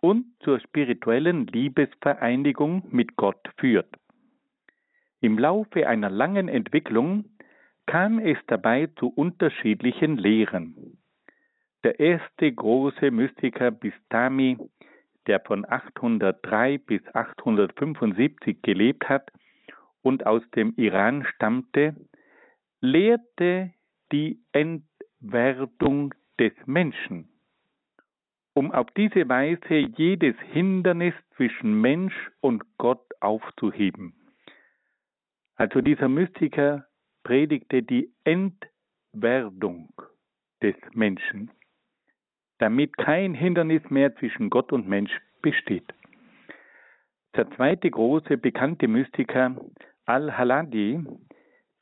[0.00, 3.94] und zur spirituellen Liebesvereinigung mit Gott führt.
[5.20, 7.26] Im Laufe einer langen Entwicklung
[7.86, 10.98] kam es dabei zu unterschiedlichen Lehren.
[11.82, 14.58] Der erste große Mystiker Bistami
[15.26, 19.30] der von 803 bis 875 gelebt hat
[20.02, 21.96] und aus dem Iran stammte,
[22.80, 23.72] lehrte
[24.12, 27.28] die Entwerdung des Menschen,
[28.52, 34.14] um auf diese Weise jedes Hindernis zwischen Mensch und Gott aufzuheben.
[35.56, 36.86] Also dieser Mystiker
[37.24, 39.92] predigte die Entwerdung
[40.62, 41.50] des Menschen
[42.58, 45.84] damit kein Hindernis mehr zwischen Gott und Mensch besteht.
[47.36, 49.56] Der zweite große bekannte Mystiker
[50.06, 51.04] Al-Haladi,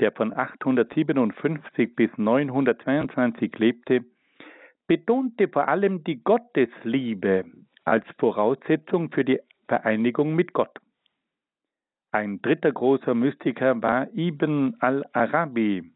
[0.01, 4.05] der von 857 bis 922 lebte,
[4.87, 7.45] betonte vor allem die Gottesliebe
[7.85, 10.77] als Voraussetzung für die Vereinigung mit Gott.
[12.15, 15.91] Ein dritter großer Mystiker war Ibn al-Arabi,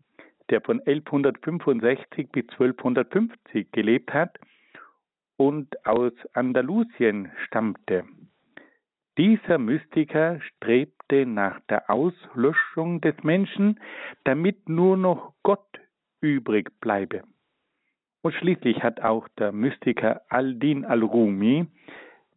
[0.48, 4.38] der von 1165 bis 1250 gelebt hat
[5.36, 8.04] und aus Andalusien stammte.
[9.18, 13.78] Dieser Mystiker strebte nach der Auslöschung des Menschen,
[14.24, 15.80] damit nur noch Gott
[16.22, 17.24] übrig bleibe.
[18.22, 21.66] Und schließlich hat auch der Mystiker Al-Din al-Rumi,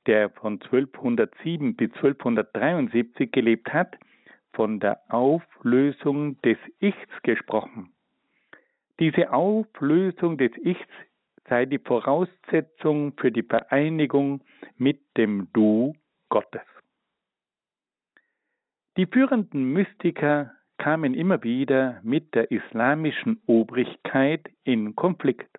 [0.07, 3.97] der von 1207 bis 1273 gelebt hat,
[4.53, 7.91] von der Auflösung des Ichs gesprochen.
[8.99, 10.87] Diese Auflösung des Ichs
[11.47, 14.41] sei die Voraussetzung für die Vereinigung
[14.77, 15.93] mit dem Du
[16.29, 16.61] Gottes.
[18.97, 25.49] Die führenden Mystiker kamen immer wieder mit der islamischen Obrigkeit in Konflikt.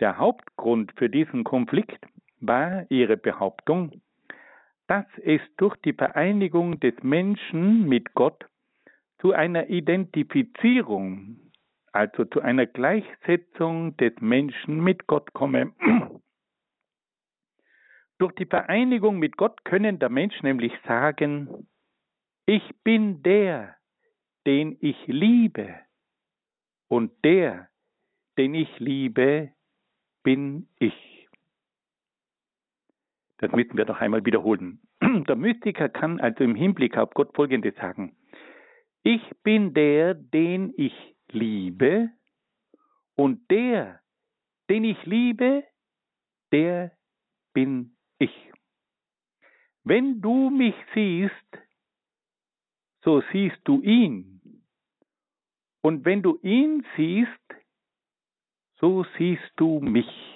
[0.00, 2.06] Der Hauptgrund für diesen Konflikt
[2.40, 4.00] war ihre Behauptung,
[4.86, 8.46] dass es durch die Vereinigung des Menschen mit Gott
[9.18, 11.52] zu einer Identifizierung,
[11.92, 15.72] also zu einer Gleichsetzung des Menschen mit Gott komme.
[18.18, 21.68] Durch die Vereinigung mit Gott können der Mensch nämlich sagen,
[22.46, 23.76] ich bin der,
[24.46, 25.74] den ich liebe,
[26.88, 27.68] und der,
[28.38, 29.52] den ich liebe,
[30.22, 31.15] bin ich.
[33.38, 34.80] Das müssen wir doch einmal wiederholen.
[35.02, 38.16] Der Mystiker kann also im Hinblick auf Gott Folgendes sagen.
[39.02, 40.94] Ich bin der, den ich
[41.30, 42.10] liebe,
[43.16, 44.00] und der,
[44.68, 45.64] den ich liebe,
[46.52, 46.92] der
[47.54, 48.32] bin ich.
[49.84, 51.32] Wenn du mich siehst,
[53.02, 54.62] so siehst du ihn.
[55.80, 57.30] Und wenn du ihn siehst,
[58.78, 60.35] so siehst du mich.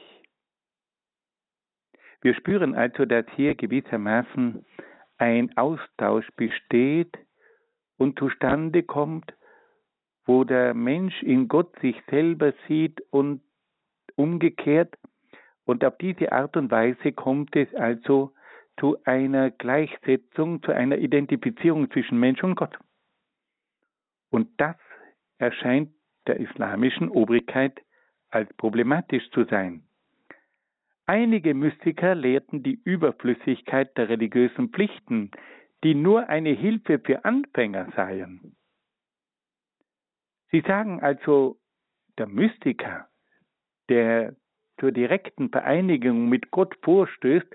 [2.23, 4.65] Wir spüren also, dass hier gewissermaßen
[5.19, 7.17] ein Austausch besteht
[7.97, 9.33] und zustande kommt,
[10.27, 13.43] wo der Mensch in Gott sich selber sieht und
[14.17, 14.97] umgekehrt.
[15.65, 18.33] Und auf diese Art und Weise kommt es also
[18.79, 22.77] zu einer Gleichsetzung, zu einer Identifizierung zwischen Mensch und Gott.
[24.31, 24.77] Und das
[25.39, 25.91] erscheint
[26.27, 27.81] der islamischen Obrigkeit
[28.31, 29.85] als problematisch zu sein.
[31.11, 35.33] Einige Mystiker lehrten die Überflüssigkeit der religiösen Pflichten,
[35.83, 38.55] die nur eine Hilfe für Anfänger seien.
[40.53, 41.57] Sie sagen also,
[42.17, 43.09] der Mystiker,
[43.89, 44.37] der
[44.79, 47.49] zur direkten Vereinigung mit Gott vorstößt,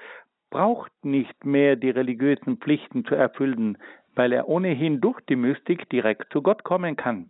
[0.49, 3.77] braucht nicht mehr die religiösen Pflichten zu erfüllen,
[4.15, 7.29] weil er ohnehin durch die Mystik direkt zu Gott kommen kann.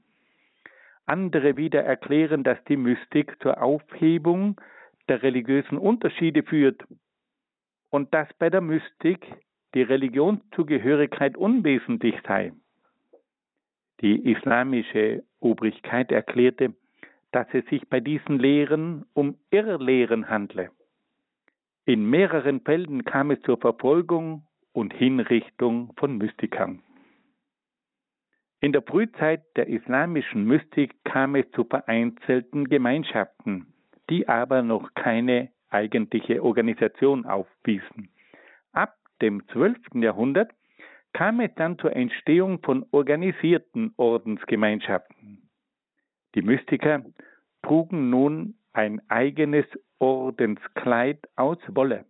[1.05, 4.59] Andere wieder erklären, dass die Mystik zur Aufhebung
[5.07, 6.83] der religiösen Unterschiede führt
[7.89, 9.25] und dass bei der Mystik
[9.73, 12.53] die Religionszugehörigkeit unwesentlich sei.
[14.01, 16.73] Die islamische Obrigkeit erklärte,
[17.31, 20.71] dass es sich bei diesen Lehren um Irrlehren handle.
[21.85, 26.81] In mehreren Fällen kam es zur Verfolgung und Hinrichtung von Mystikern.
[28.61, 33.74] In der Frühzeit der islamischen Mystik kam es zu vereinzelten Gemeinschaften,
[34.09, 38.09] die aber noch keine eigentliche Organisation aufwiesen.
[38.71, 39.77] Ab dem 12.
[39.95, 40.51] Jahrhundert
[41.13, 45.49] kam es dann zur Entstehung von organisierten Ordensgemeinschaften.
[46.35, 47.05] Die Mystiker
[47.61, 49.65] trugen nun ein eigenes
[49.99, 52.05] Ordenskleid aus Wolle.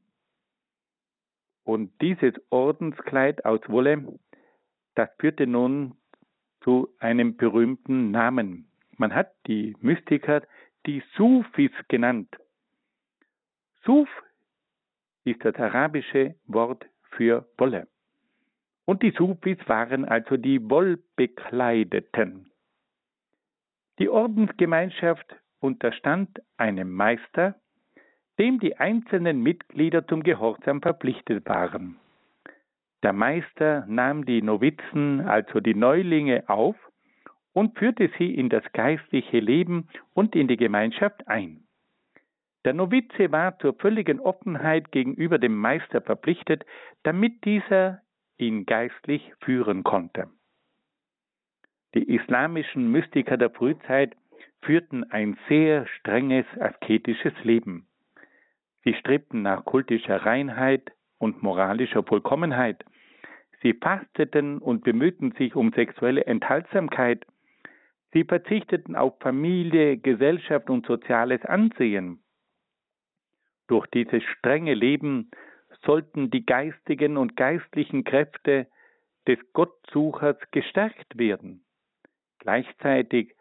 [1.64, 4.20] Und dieses Ordenskleid aus Wolle,
[4.96, 5.96] das führte nun
[6.62, 8.68] zu einem berühmten Namen.
[8.98, 10.41] Man hat die Mystiker
[10.86, 12.36] die Sufis genannt.
[13.84, 14.10] Suf
[15.24, 17.88] ist das arabische Wort für Wolle.
[18.86, 22.52] Und die Sufis waren also die Wollbekleideten.
[23.98, 27.56] Die Ordensgemeinschaft unterstand einem Meister,
[28.38, 31.98] dem die einzelnen Mitglieder zum Gehorsam verpflichtet waren.
[33.02, 36.76] Der Meister nahm die Novizen, also die Neulinge, auf
[37.56, 41.64] und führte sie in das geistliche Leben und in die Gemeinschaft ein.
[42.66, 46.66] Der Novize war zur völligen Offenheit gegenüber dem Meister verpflichtet,
[47.03, 48.01] damit dieser
[48.38, 50.28] ihn geistlich führen konnte.
[51.93, 54.18] Die islamischen Mystiker der Frühzeit
[54.62, 57.88] führten ein sehr strenges asketisches Leben.
[58.84, 62.84] Sie strebten nach kultischer Reinheit und moralischer Vollkommenheit.
[63.62, 67.26] Sie fasteten und bemühten sich um sexuelle Enthaltsamkeit.
[68.16, 72.24] Sie verzichteten auf Familie, Gesellschaft und soziales Ansehen.
[73.68, 75.30] Durch dieses strenge Leben
[75.84, 78.68] sollten die geistigen und geistlichen Kräfte
[79.28, 81.66] des Gottsuchers gestärkt werden.
[82.39, 83.36] Gleichzeitig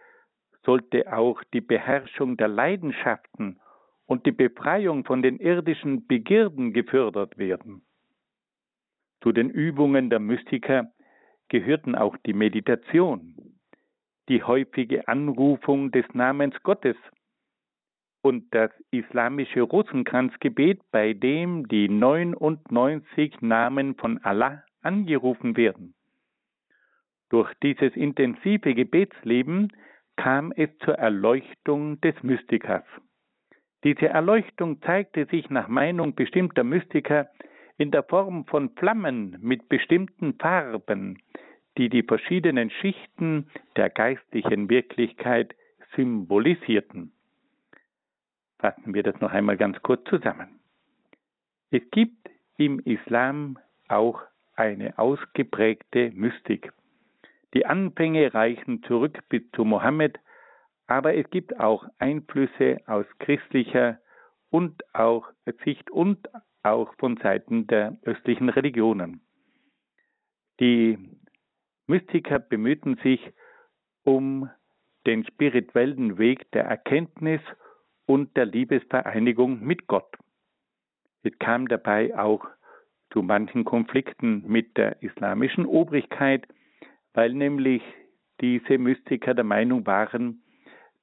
[0.65, 3.61] sollte auch die Beherrschung der Leidenschaften
[4.07, 7.87] und die Befreiung von den irdischen Begierden gefördert werden.
[9.23, 10.91] Zu den Übungen der Mystiker
[11.49, 13.54] gehörten auch die Meditation,
[14.29, 16.97] die häufige Anrufung des Namens Gottes
[18.23, 25.95] und das islamische Rosenkranzgebet, bei dem die 99 Namen von Allah angerufen werden.
[27.29, 29.73] Durch dieses intensive Gebetsleben
[30.17, 32.85] kam es zur Erleuchtung des Mystikers.
[33.83, 37.29] Diese Erleuchtung zeigte sich nach Meinung bestimmter Mystiker
[37.77, 41.19] in der Form von Flammen mit bestimmten Farben,
[41.79, 45.55] die die verschiedenen Schichten der geistlichen Wirklichkeit
[45.97, 47.13] symbolisierten.
[48.59, 50.61] Fassen wir das noch einmal ganz kurz zusammen.
[51.71, 53.59] Es gibt im Islam
[53.89, 54.23] auch
[54.55, 56.73] eine ausgeprägte Mystik.
[57.55, 60.19] Die Anfänge reichen zurück bis zu Mohammed,
[60.87, 63.99] aber es gibt auch Einflüsse aus christlicher
[64.51, 65.29] und auch
[65.65, 66.29] Sicht und
[66.63, 69.21] auch von Seiten der östlichen Religionen.
[70.61, 70.99] Die
[71.87, 73.21] Mystiker bemühten sich
[74.05, 74.49] um
[75.07, 77.41] den spirituellen Weg der Erkenntnis
[78.07, 80.17] und der Liebesvereinigung mit Gott.
[81.23, 82.47] Es kam dabei auch
[83.11, 86.47] zu manchen Konflikten mit der islamischen Obrigkeit,
[87.15, 87.83] weil nämlich
[88.41, 90.43] diese Mystiker der Meinung waren,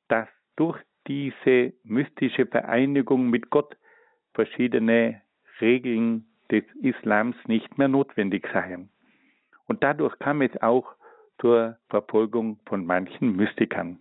[0.07, 3.77] dass durch diese mystische Vereinigung mit Gott
[4.34, 5.21] verschiedene
[5.59, 8.91] Regeln des Islams nicht mehr notwendig seien.
[9.72, 10.95] Und dadurch kam es auch
[11.39, 13.99] zur Verfolgung von manchen Mystikern.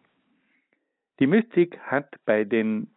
[1.20, 2.88] Die Mystik hat bei den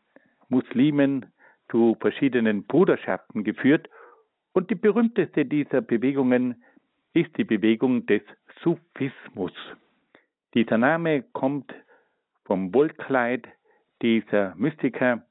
[0.49, 1.27] Muslimen
[1.69, 3.91] zu verschiedenen Bruderschaften geführt
[4.53, 6.63] und die berühmteste dieser Bewegungen
[7.13, 8.23] ist die Bewegung des
[8.63, 9.53] Sufismus.
[10.55, 11.71] Dieser Name kommt
[12.43, 13.47] vom Wollkleid
[14.01, 15.21] dieser Mystiker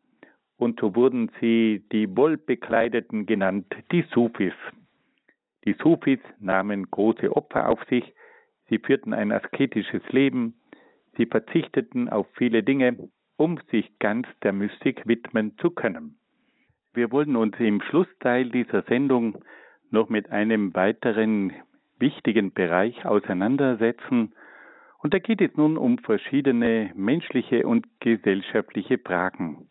[0.58, 4.54] und so wurden sie die Wollbekleideten genannt, die Sufis.
[5.64, 8.12] Die Sufis nahmen große Opfer auf sich,
[8.68, 10.54] sie führten ein asketisches Leben,
[11.16, 16.18] sie verzichteten auf viele Dinge, um sich ganz der Mystik widmen zu können.
[16.94, 19.42] Wir wollen uns im Schlussteil dieser Sendung
[19.90, 21.52] noch mit einem weiteren
[21.98, 24.34] wichtigen Bereich auseinandersetzen,
[24.98, 29.68] und da geht es nun um verschiedene menschliche und gesellschaftliche Fragen.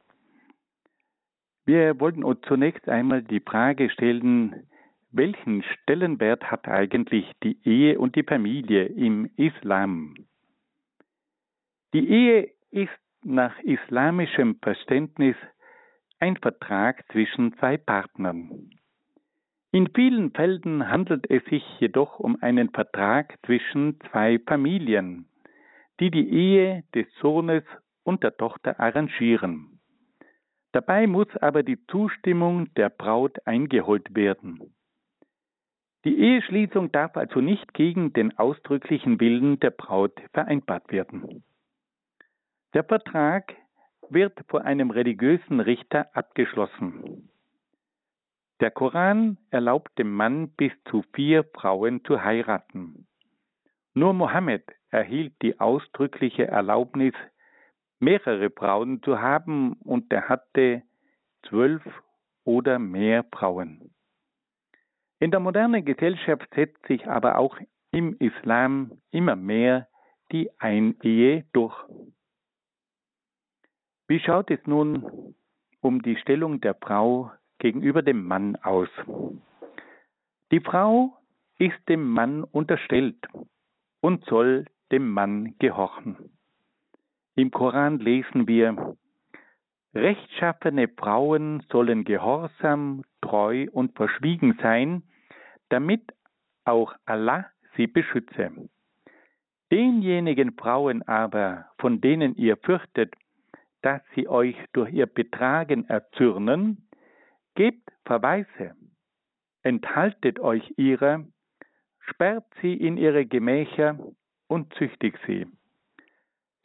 [1.66, 4.68] Wir wollten uns zunächst einmal die Frage stellen,
[5.12, 10.16] welchen Stellenwert hat eigentlich die Ehe und die Familie im Islam?
[11.94, 12.90] Die Ehe ist
[13.24, 15.36] nach islamischem Verständnis
[16.20, 18.70] ein Vertrag zwischen zwei Partnern.
[19.72, 25.28] In vielen Fällen handelt es sich jedoch um einen Vertrag zwischen zwei Familien,
[26.00, 27.64] die die Ehe des Sohnes
[28.04, 29.80] und der Tochter arrangieren.
[30.74, 34.74] Dabei muss aber die Zustimmung der Braut eingeholt werden.
[36.04, 41.44] Die Eheschließung darf also nicht gegen den ausdrücklichen Willen der Braut vereinbart werden.
[42.74, 43.54] Der Vertrag
[44.10, 47.30] wird vor einem religiösen Richter abgeschlossen.
[48.62, 53.08] Der Koran erlaubt dem Mann bis zu vier Frauen zu heiraten.
[53.94, 57.14] Nur Mohammed erhielt die ausdrückliche Erlaubnis,
[58.00, 60.84] mehrere Frauen zu haben, und er hatte
[61.48, 61.84] zwölf
[62.44, 63.92] oder mehr Frauen.
[65.22, 67.56] In der modernen Gesellschaft setzt sich aber auch
[67.92, 69.88] im Islam immer mehr
[70.32, 71.76] die Einehe durch.
[74.08, 75.36] Wie schaut es nun
[75.80, 78.90] um die Stellung der Frau gegenüber dem Mann aus?
[80.52, 81.16] Die Frau
[81.60, 83.24] ist dem Mann unterstellt
[84.00, 86.18] und soll dem Mann gehorchen.
[87.36, 88.98] Im Koran lesen wir,
[89.94, 95.04] Rechtschaffene Frauen sollen gehorsam, treu und verschwiegen sein,
[95.72, 96.14] damit
[96.66, 98.52] auch Allah sie beschütze.
[99.72, 103.14] Denjenigen Frauen aber, von denen ihr fürchtet,
[103.82, 106.90] dass sie euch durch ihr Betragen erzürnen,
[107.56, 108.76] gebt Verweise,
[109.64, 111.26] enthaltet euch ihrer,
[112.00, 113.98] sperrt sie in ihre Gemächer
[114.48, 115.48] und züchtigt sie.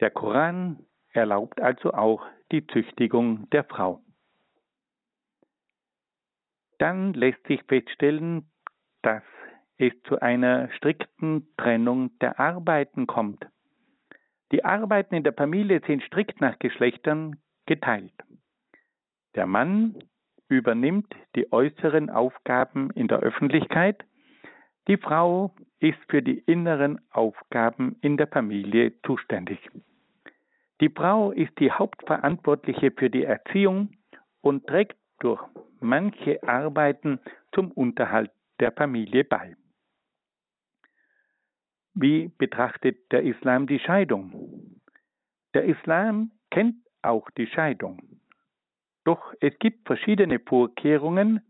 [0.01, 4.03] Der Koran erlaubt also auch die Züchtigung der Frau.
[6.77, 8.51] Dann lässt sich feststellen,
[9.01, 9.23] dass
[9.77, 13.45] es zu einer strikten Trennung der Arbeiten kommt.
[14.51, 18.13] Die Arbeiten in der Familie sind strikt nach Geschlechtern geteilt.
[19.35, 19.95] Der Mann
[20.49, 24.03] übernimmt die äußeren Aufgaben in der Öffentlichkeit,
[24.87, 29.59] die Frau ist für die inneren Aufgaben in der Familie zuständig.
[30.79, 33.89] Die Frau ist die Hauptverantwortliche für die Erziehung
[34.41, 35.41] und trägt durch
[35.81, 37.19] manche Arbeiten
[37.51, 39.55] zum Unterhalt der Familie bei.
[41.93, 44.81] Wie betrachtet der Islam die Scheidung?
[45.53, 48.21] Der Islam kennt auch die Scheidung.
[49.03, 51.41] Doch es gibt verschiedene Vorkehrungen,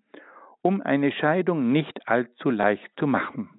[0.62, 3.50] um eine Scheidung nicht allzu leicht zu machen.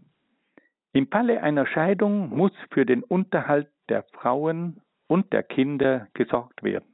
[0.92, 6.88] Im Falle einer Scheidung muss für den Unterhalt der Frauen und der Kinder gesorgt werden.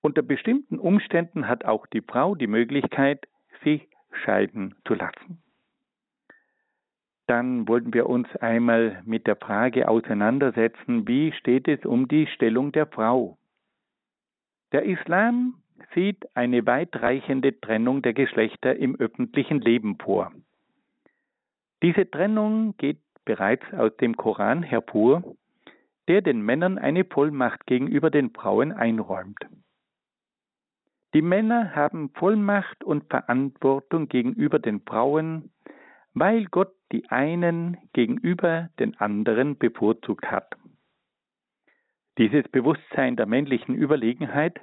[0.00, 3.26] Unter bestimmten Umständen hat auch die Frau die Möglichkeit,
[3.62, 5.42] sich scheiden zu lassen.
[7.26, 12.72] Dann wollten wir uns einmal mit der Frage auseinandersetzen, wie steht es um die Stellung
[12.72, 13.38] der Frau?
[14.72, 15.54] Der Islam
[15.94, 20.32] sieht eine weitreichende Trennung der Geschlechter im öffentlichen Leben vor.
[21.82, 25.22] Diese Trennung geht bereits aus dem Koran hervor,
[26.08, 29.38] der den Männern eine Vollmacht gegenüber den Frauen einräumt.
[31.14, 35.52] Die Männer haben Vollmacht und Verantwortung gegenüber den Frauen,
[36.12, 40.56] weil Gott die einen gegenüber den anderen bevorzugt hat.
[42.18, 44.60] Dieses Bewusstsein der männlichen Überlegenheit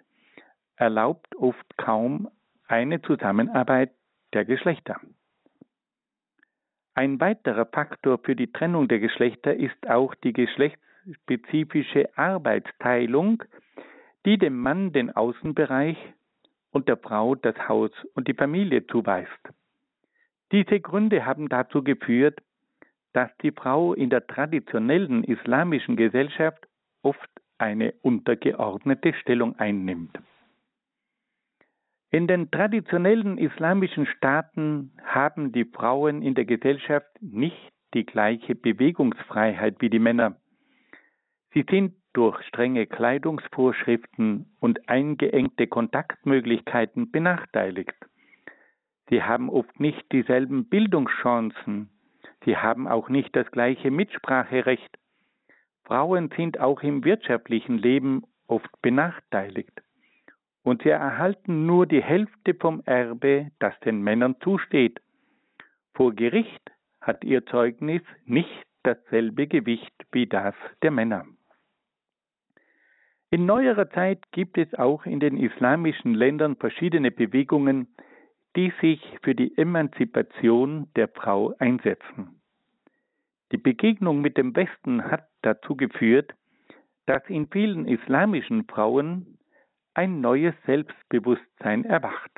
[0.76, 2.30] erlaubt oft kaum
[2.68, 3.94] eine Zusammenarbeit
[4.34, 5.00] der Geschlechter.
[6.96, 13.44] Ein weiterer Faktor für die Trennung der Geschlechter ist auch die geschlechtsspezifische Arbeitsteilung,
[14.26, 15.98] die dem Mann den Außenbereich
[16.72, 19.30] und der Frau das Haus und die Familie zuweist.
[20.52, 22.40] Diese Gründe haben dazu geführt,
[23.14, 26.68] dass die Frau in der traditionellen islamischen Gesellschaft
[27.02, 30.18] oft eine untergeordnete Stellung einnimmt.
[32.10, 39.78] In den traditionellen islamischen Staaten haben die Frauen in der Gesellschaft nicht die gleiche Bewegungsfreiheit
[39.80, 40.36] wie die Männer.
[41.54, 47.96] Sie sind durch strenge Kleidungsvorschriften und eingeengte Kontaktmöglichkeiten benachteiligt.
[49.10, 51.90] Sie haben oft nicht dieselben Bildungschancen.
[52.46, 54.98] Sie haben auch nicht das gleiche Mitspracherecht.
[55.84, 59.82] Frauen sind auch im wirtschaftlichen Leben oft benachteiligt.
[60.64, 65.02] Und sie erhalten nur die Hälfte vom Erbe, das den Männern zusteht.
[65.94, 70.54] Vor Gericht hat ihr Zeugnis nicht dasselbe Gewicht wie das
[70.84, 71.26] der Männer.
[73.34, 77.88] In neuerer Zeit gibt es auch in den islamischen Ländern verschiedene Bewegungen,
[78.58, 82.42] die sich für die Emanzipation der Frau einsetzen.
[83.54, 86.34] Die Begegnung mit dem Westen hat dazu geführt,
[87.06, 89.38] dass in vielen islamischen Frauen
[89.94, 92.32] ein neues Selbstbewusstsein erwacht.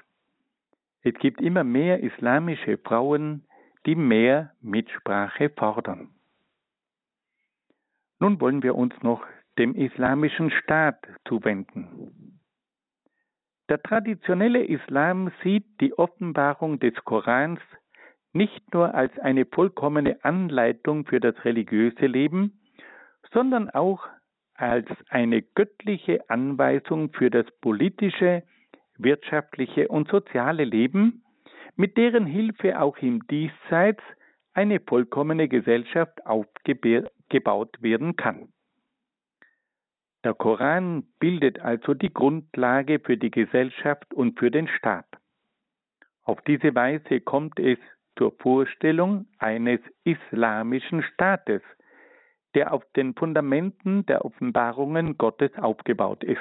[1.01, 3.45] Es gibt immer mehr islamische Frauen,
[3.87, 6.09] die mehr Mitsprache fordern.
[8.19, 9.25] Nun wollen wir uns noch
[9.57, 10.97] dem islamischen Staat
[11.27, 12.39] zuwenden.
[13.69, 17.59] Der traditionelle Islam sieht die Offenbarung des Korans
[18.33, 22.59] nicht nur als eine vollkommene Anleitung für das religiöse Leben,
[23.31, 24.05] sondern auch
[24.55, 28.43] als eine göttliche Anweisung für das politische,
[28.97, 31.23] wirtschaftliche und soziale Leben,
[31.75, 34.01] mit deren Hilfe auch im Diesseits
[34.53, 38.49] eine vollkommene Gesellschaft aufgebaut werden kann.
[40.23, 45.07] Der Koran bildet also die Grundlage für die Gesellschaft und für den Staat.
[46.23, 47.77] Auf diese Weise kommt es
[48.17, 51.61] zur Vorstellung eines islamischen Staates,
[52.55, 56.39] der auf den Fundamenten der Offenbarungen Gottes aufgebaut ist.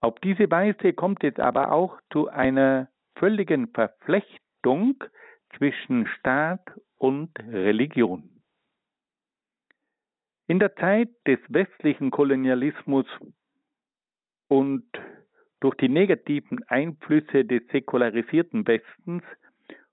[0.00, 5.02] Auf diese Weise kommt es aber auch zu einer völligen Verflechtung
[5.56, 8.39] zwischen Staat und Religion.
[10.50, 13.06] In der Zeit des westlichen Kolonialismus
[14.48, 14.82] und
[15.60, 19.22] durch die negativen Einflüsse des säkularisierten Westens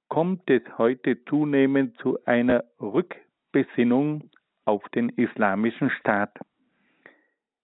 [0.07, 4.31] kommt es heute zunehmend zu einer Rückbesinnung
[4.65, 6.35] auf den islamischen Staat.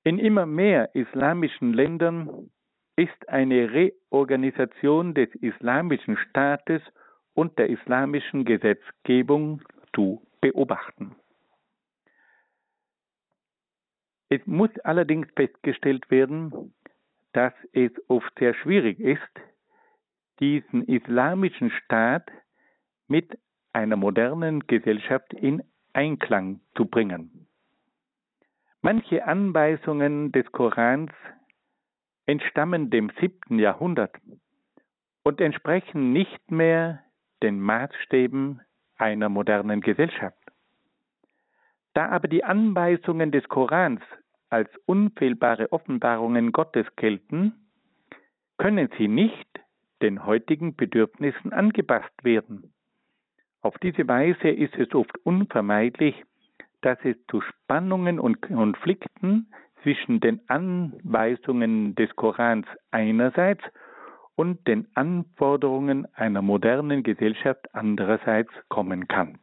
[0.03, 2.51] In immer mehr islamischen Ländern
[2.95, 6.83] ist eine Reorganisation des islamischen Staates
[7.33, 9.63] und der islamischen Gesetzgebung
[9.95, 11.15] zu beobachten.
[14.33, 16.73] Es muss allerdings festgestellt werden,
[17.33, 19.21] dass es oft sehr schwierig ist,
[20.39, 22.31] diesen islamischen Staat
[23.07, 23.37] mit
[23.73, 25.61] einer modernen Gesellschaft in
[25.93, 27.47] Einklang zu bringen.
[28.81, 31.11] Manche Anweisungen des Korans
[32.25, 34.15] entstammen dem siebten Jahrhundert
[35.21, 37.03] und entsprechen nicht mehr
[37.43, 38.61] den Maßstäben
[38.97, 40.39] einer modernen Gesellschaft.
[41.93, 44.01] Da aber die Anweisungen des Korans
[44.53, 47.53] als unfehlbare Offenbarungen Gottes gelten,
[48.59, 49.47] können sie nicht
[50.03, 52.71] den heutigen Bedürfnissen angepasst werden.
[53.61, 56.23] Auf diese Weise ist es oft unvermeidlich,
[56.81, 59.47] dass es zu Spannungen und Konflikten
[59.81, 63.63] zwischen den Anweisungen des Korans einerseits
[64.35, 69.39] und den Anforderungen einer modernen Gesellschaft andererseits kommen kann.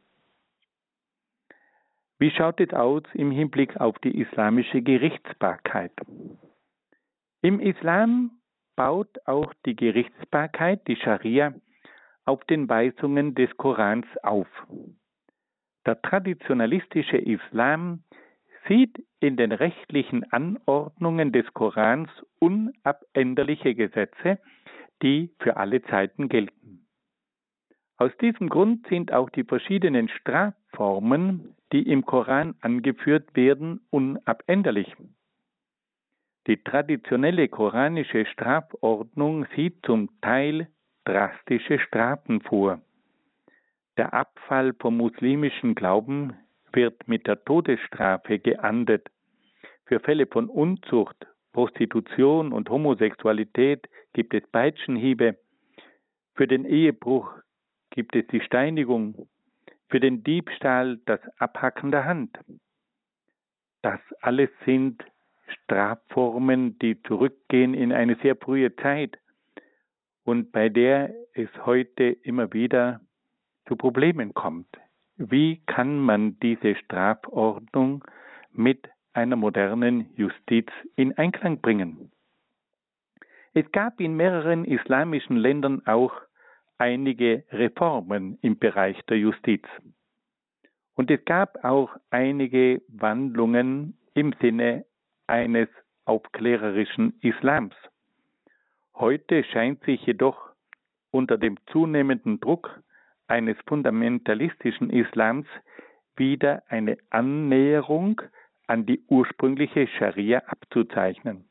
[2.21, 5.93] Wie schaut es aus im Hinblick auf die islamische Gerichtsbarkeit?
[7.41, 8.33] Im Islam
[8.77, 11.55] baut auch die Gerichtsbarkeit, die Scharia,
[12.27, 14.47] auf den Weisungen des Korans auf.
[15.87, 18.05] Der traditionalistische Islam
[18.69, 24.39] sieht in den rechtlichen Anordnungen des Korans unabänderliche Gesetze,
[25.03, 26.87] die für alle Zeiten gelten.
[27.97, 34.95] Aus diesem Grund sind auch die verschiedenen Strafformen, die im Koran angeführt werden, unabänderlich.
[36.47, 40.69] Die traditionelle koranische Strafordnung sieht zum Teil
[41.05, 42.81] drastische Strafen vor.
[43.97, 46.35] Der Abfall vom muslimischen Glauben
[46.73, 49.09] wird mit der Todesstrafe geahndet.
[49.85, 55.37] Für Fälle von Unzucht, Prostitution und Homosexualität gibt es Peitschenhiebe.
[56.35, 57.31] Für den Ehebruch
[57.91, 59.29] gibt es die Steinigung.
[59.91, 62.39] Für den Diebstahl das Abhacken der Hand.
[63.83, 65.05] Das alles sind
[65.49, 69.19] Strafformen, die zurückgehen in eine sehr frühe Zeit
[70.23, 73.01] und bei der es heute immer wieder
[73.67, 74.69] zu Problemen kommt.
[75.17, 78.05] Wie kann man diese Strafordnung
[78.53, 82.13] mit einer modernen Justiz in Einklang bringen?
[83.55, 86.13] Es gab in mehreren islamischen Ländern auch
[86.81, 89.63] einige Reformen im Bereich der Justiz.
[90.95, 94.87] Und es gab auch einige Wandlungen im Sinne
[95.27, 95.69] eines
[96.07, 97.75] aufklärerischen Islams.
[98.95, 100.51] Heute scheint sich jedoch
[101.11, 102.83] unter dem zunehmenden Druck
[103.29, 105.47] eines fundamentalistischen Islams
[106.17, 108.23] wieder eine Annäherung
[108.67, 111.45] an die ursprüngliche Scharia abzuzeichnen.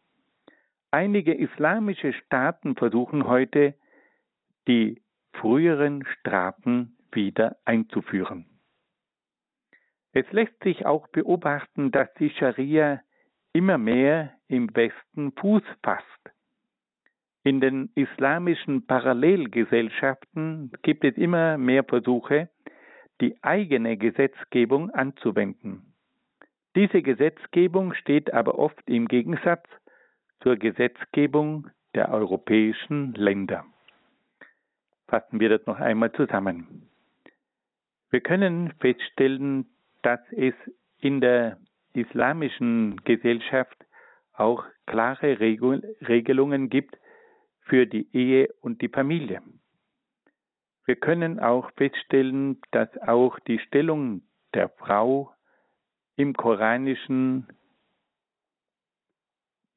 [0.92, 3.76] Einige islamische Staaten versuchen heute,
[4.68, 5.02] die
[5.34, 8.46] früheren Strafen wieder einzuführen.
[10.12, 13.02] Es lässt sich auch beobachten, dass die Scharia
[13.54, 16.06] immer mehr im Westen Fuß fasst.
[17.44, 22.50] In den islamischen Parallelgesellschaften gibt es immer mehr Versuche,
[23.22, 25.94] die eigene Gesetzgebung anzuwenden.
[26.76, 29.68] Diese Gesetzgebung steht aber oft im Gegensatz
[30.42, 33.66] zur Gesetzgebung der europäischen Länder.
[35.10, 36.88] Fassen wir das noch einmal zusammen.
[38.12, 39.68] Wir können feststellen,
[40.02, 40.54] dass es
[41.00, 41.60] in der
[41.94, 43.78] islamischen Gesellschaft
[44.34, 46.98] auch klare Regelungen gibt
[47.62, 49.42] für die Ehe und die Familie.
[50.86, 55.34] Wir können auch feststellen, dass auch die Stellung der Frau
[56.16, 57.48] im koranischen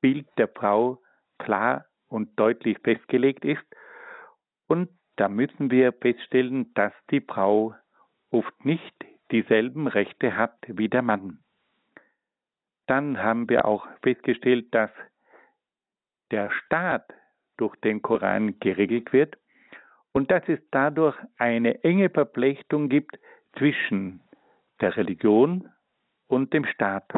[0.01, 1.03] Bild der Frau
[1.39, 3.62] klar und deutlich festgelegt ist.
[4.68, 7.75] Und da müssen wir feststellen, dass die Frau
[8.31, 8.95] oft nicht
[9.31, 11.39] dieselben Rechte hat wie der Mann.
[12.87, 14.91] Dann haben wir auch festgestellt, dass
[16.31, 17.13] der Staat
[17.57, 19.37] durch den Koran geregelt wird
[20.13, 23.19] und dass es dadurch eine enge Verflechtung gibt
[23.59, 24.21] zwischen
[24.81, 25.69] der Religion
[26.27, 27.11] und dem Staat.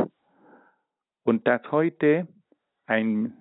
[1.25, 2.29] Und dass heute
[2.87, 3.33] ein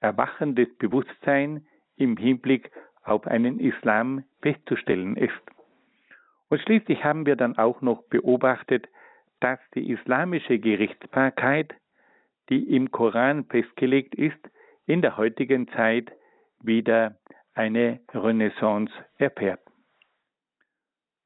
[0.00, 1.66] erwachendes Bewusstsein
[1.96, 2.70] im Hinblick
[3.08, 5.32] auf einen Islam festzustellen ist.
[6.48, 8.88] Und schließlich haben wir dann auch noch beobachtet,
[9.40, 11.74] dass die islamische Gerichtsbarkeit,
[12.48, 14.38] die im Koran festgelegt ist,
[14.86, 16.10] in der heutigen Zeit
[16.60, 17.16] wieder
[17.54, 19.60] eine Renaissance erfährt.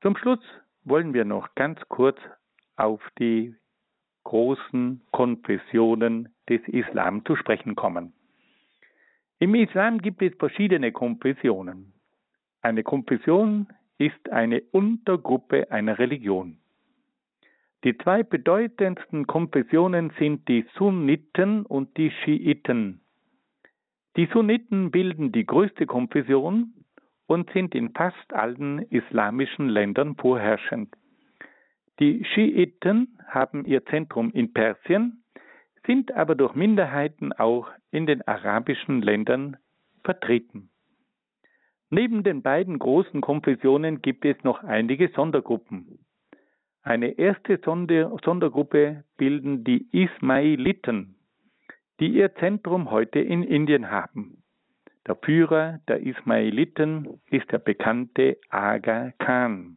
[0.02, 0.40] Zum Schluss
[0.84, 2.18] wollen wir noch ganz kurz
[2.76, 3.54] auf die
[4.24, 8.12] großen Konfessionen des Islam zu sprechen kommen.
[9.42, 11.92] Im Islam gibt es verschiedene Konfessionen.
[12.60, 13.66] Eine Konfession
[13.98, 16.58] ist eine Untergruppe einer Religion.
[17.82, 23.00] Die zwei bedeutendsten Konfessionen sind die Sunniten und die Schiiten.
[24.16, 26.74] Die Sunniten bilden die größte Konfession
[27.26, 30.94] und sind in fast allen islamischen Ländern vorherrschend.
[31.98, 35.21] Die Schiiten haben ihr Zentrum in Persien,
[35.86, 39.56] sind aber durch Minderheiten auch in den arabischen Ländern
[40.04, 40.70] vertreten.
[41.90, 45.98] Neben den beiden großen Konfessionen gibt es noch einige Sondergruppen.
[46.82, 51.16] Eine erste Sondergruppe bilden die Ismailiten,
[52.00, 54.42] die ihr Zentrum heute in Indien haben.
[55.06, 59.76] Der Führer der Ismailiten ist der bekannte Aga Khan.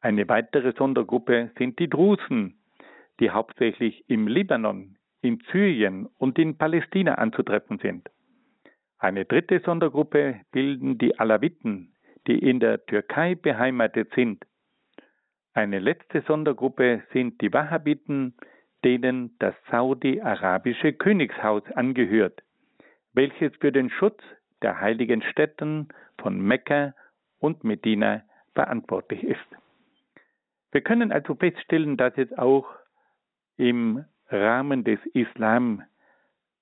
[0.00, 2.58] Eine weitere Sondergruppe sind die Drusen,
[3.20, 8.08] die hauptsächlich im Libanon, in Syrien und in Palästina anzutreffen sind.
[8.98, 11.94] Eine dritte Sondergruppe bilden die Alawiten,
[12.26, 14.44] die in der Türkei beheimatet sind
[15.56, 18.34] eine letzte Sondergruppe sind die Wahhabiten,
[18.84, 22.42] denen das saudi-arabische Königshaus angehört,
[23.14, 24.22] welches für den Schutz
[24.60, 25.88] der heiligen Städten
[26.20, 26.92] von Mekka
[27.38, 29.48] und Medina verantwortlich ist.
[30.72, 32.66] Wir können also feststellen, dass es auch
[33.56, 35.82] im Rahmen des Islam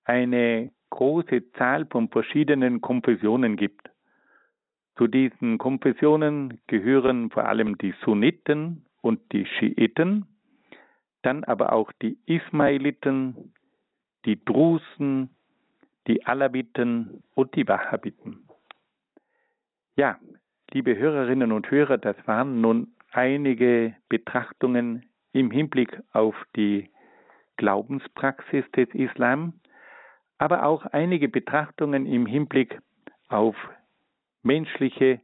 [0.04, 3.90] eine große Zahl von verschiedenen Konfessionen gibt.
[4.96, 10.26] Zu diesen Konfessionen gehören vor allem die Sunniten und die Schiiten,
[11.22, 13.52] dann aber auch die Ismailiten,
[14.24, 15.30] die Drusen,
[16.06, 18.48] die Alawiten und die Wahhabiten.
[19.96, 20.18] Ja,
[20.70, 26.88] liebe Hörerinnen und Hörer, das waren nun einige Betrachtungen im Hinblick auf die
[27.56, 29.54] Glaubenspraxis des Islam,
[30.38, 32.78] aber auch einige Betrachtungen im Hinblick
[33.28, 33.56] auf
[34.42, 35.20] menschliche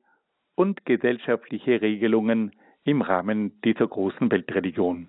[0.56, 2.52] und gesellschaftliche Regelungen
[2.84, 5.08] im Rahmen dieser großen Weltreligion.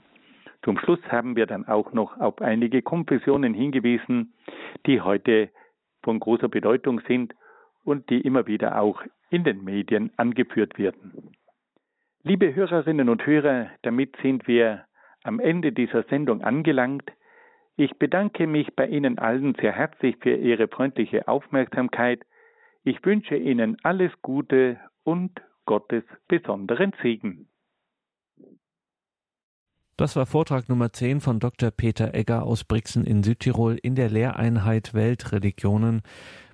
[0.64, 4.34] Zum Schluss haben wir dann auch noch auf einige Konfessionen hingewiesen,
[4.86, 5.50] die heute
[6.04, 7.34] von großer Bedeutung sind
[7.84, 11.32] und die immer wieder auch in den Medien angeführt werden.
[12.24, 14.86] Liebe Hörerinnen und Hörer, damit sind wir
[15.24, 17.12] am Ende dieser Sendung angelangt.
[17.76, 22.24] Ich bedanke mich bei Ihnen allen sehr herzlich für Ihre freundliche Aufmerksamkeit.
[22.84, 27.48] Ich wünsche Ihnen alles Gute und Gottes besonderen Segen.
[29.98, 31.70] Das war Vortrag Nummer 10 von Dr.
[31.70, 36.02] Peter Egger aus Brixen in Südtirol in der Lehreinheit Weltreligionen.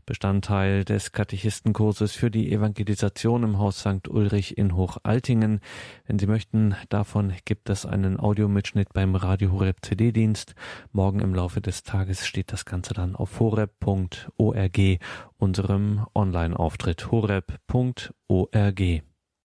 [0.07, 4.07] Bestandteil des Katechistenkurses für die Evangelisation im Haus St.
[4.07, 5.59] Ulrich in Hochaltingen.
[6.05, 10.55] Wenn Sie möchten, davon gibt es einen Audiomitschnitt beim Radio Horeb CD-Dienst.
[10.93, 14.79] Morgen im Laufe des Tages steht das Ganze dann auf horeb.org,
[15.37, 18.81] unserem Online-Auftritt horeb.org.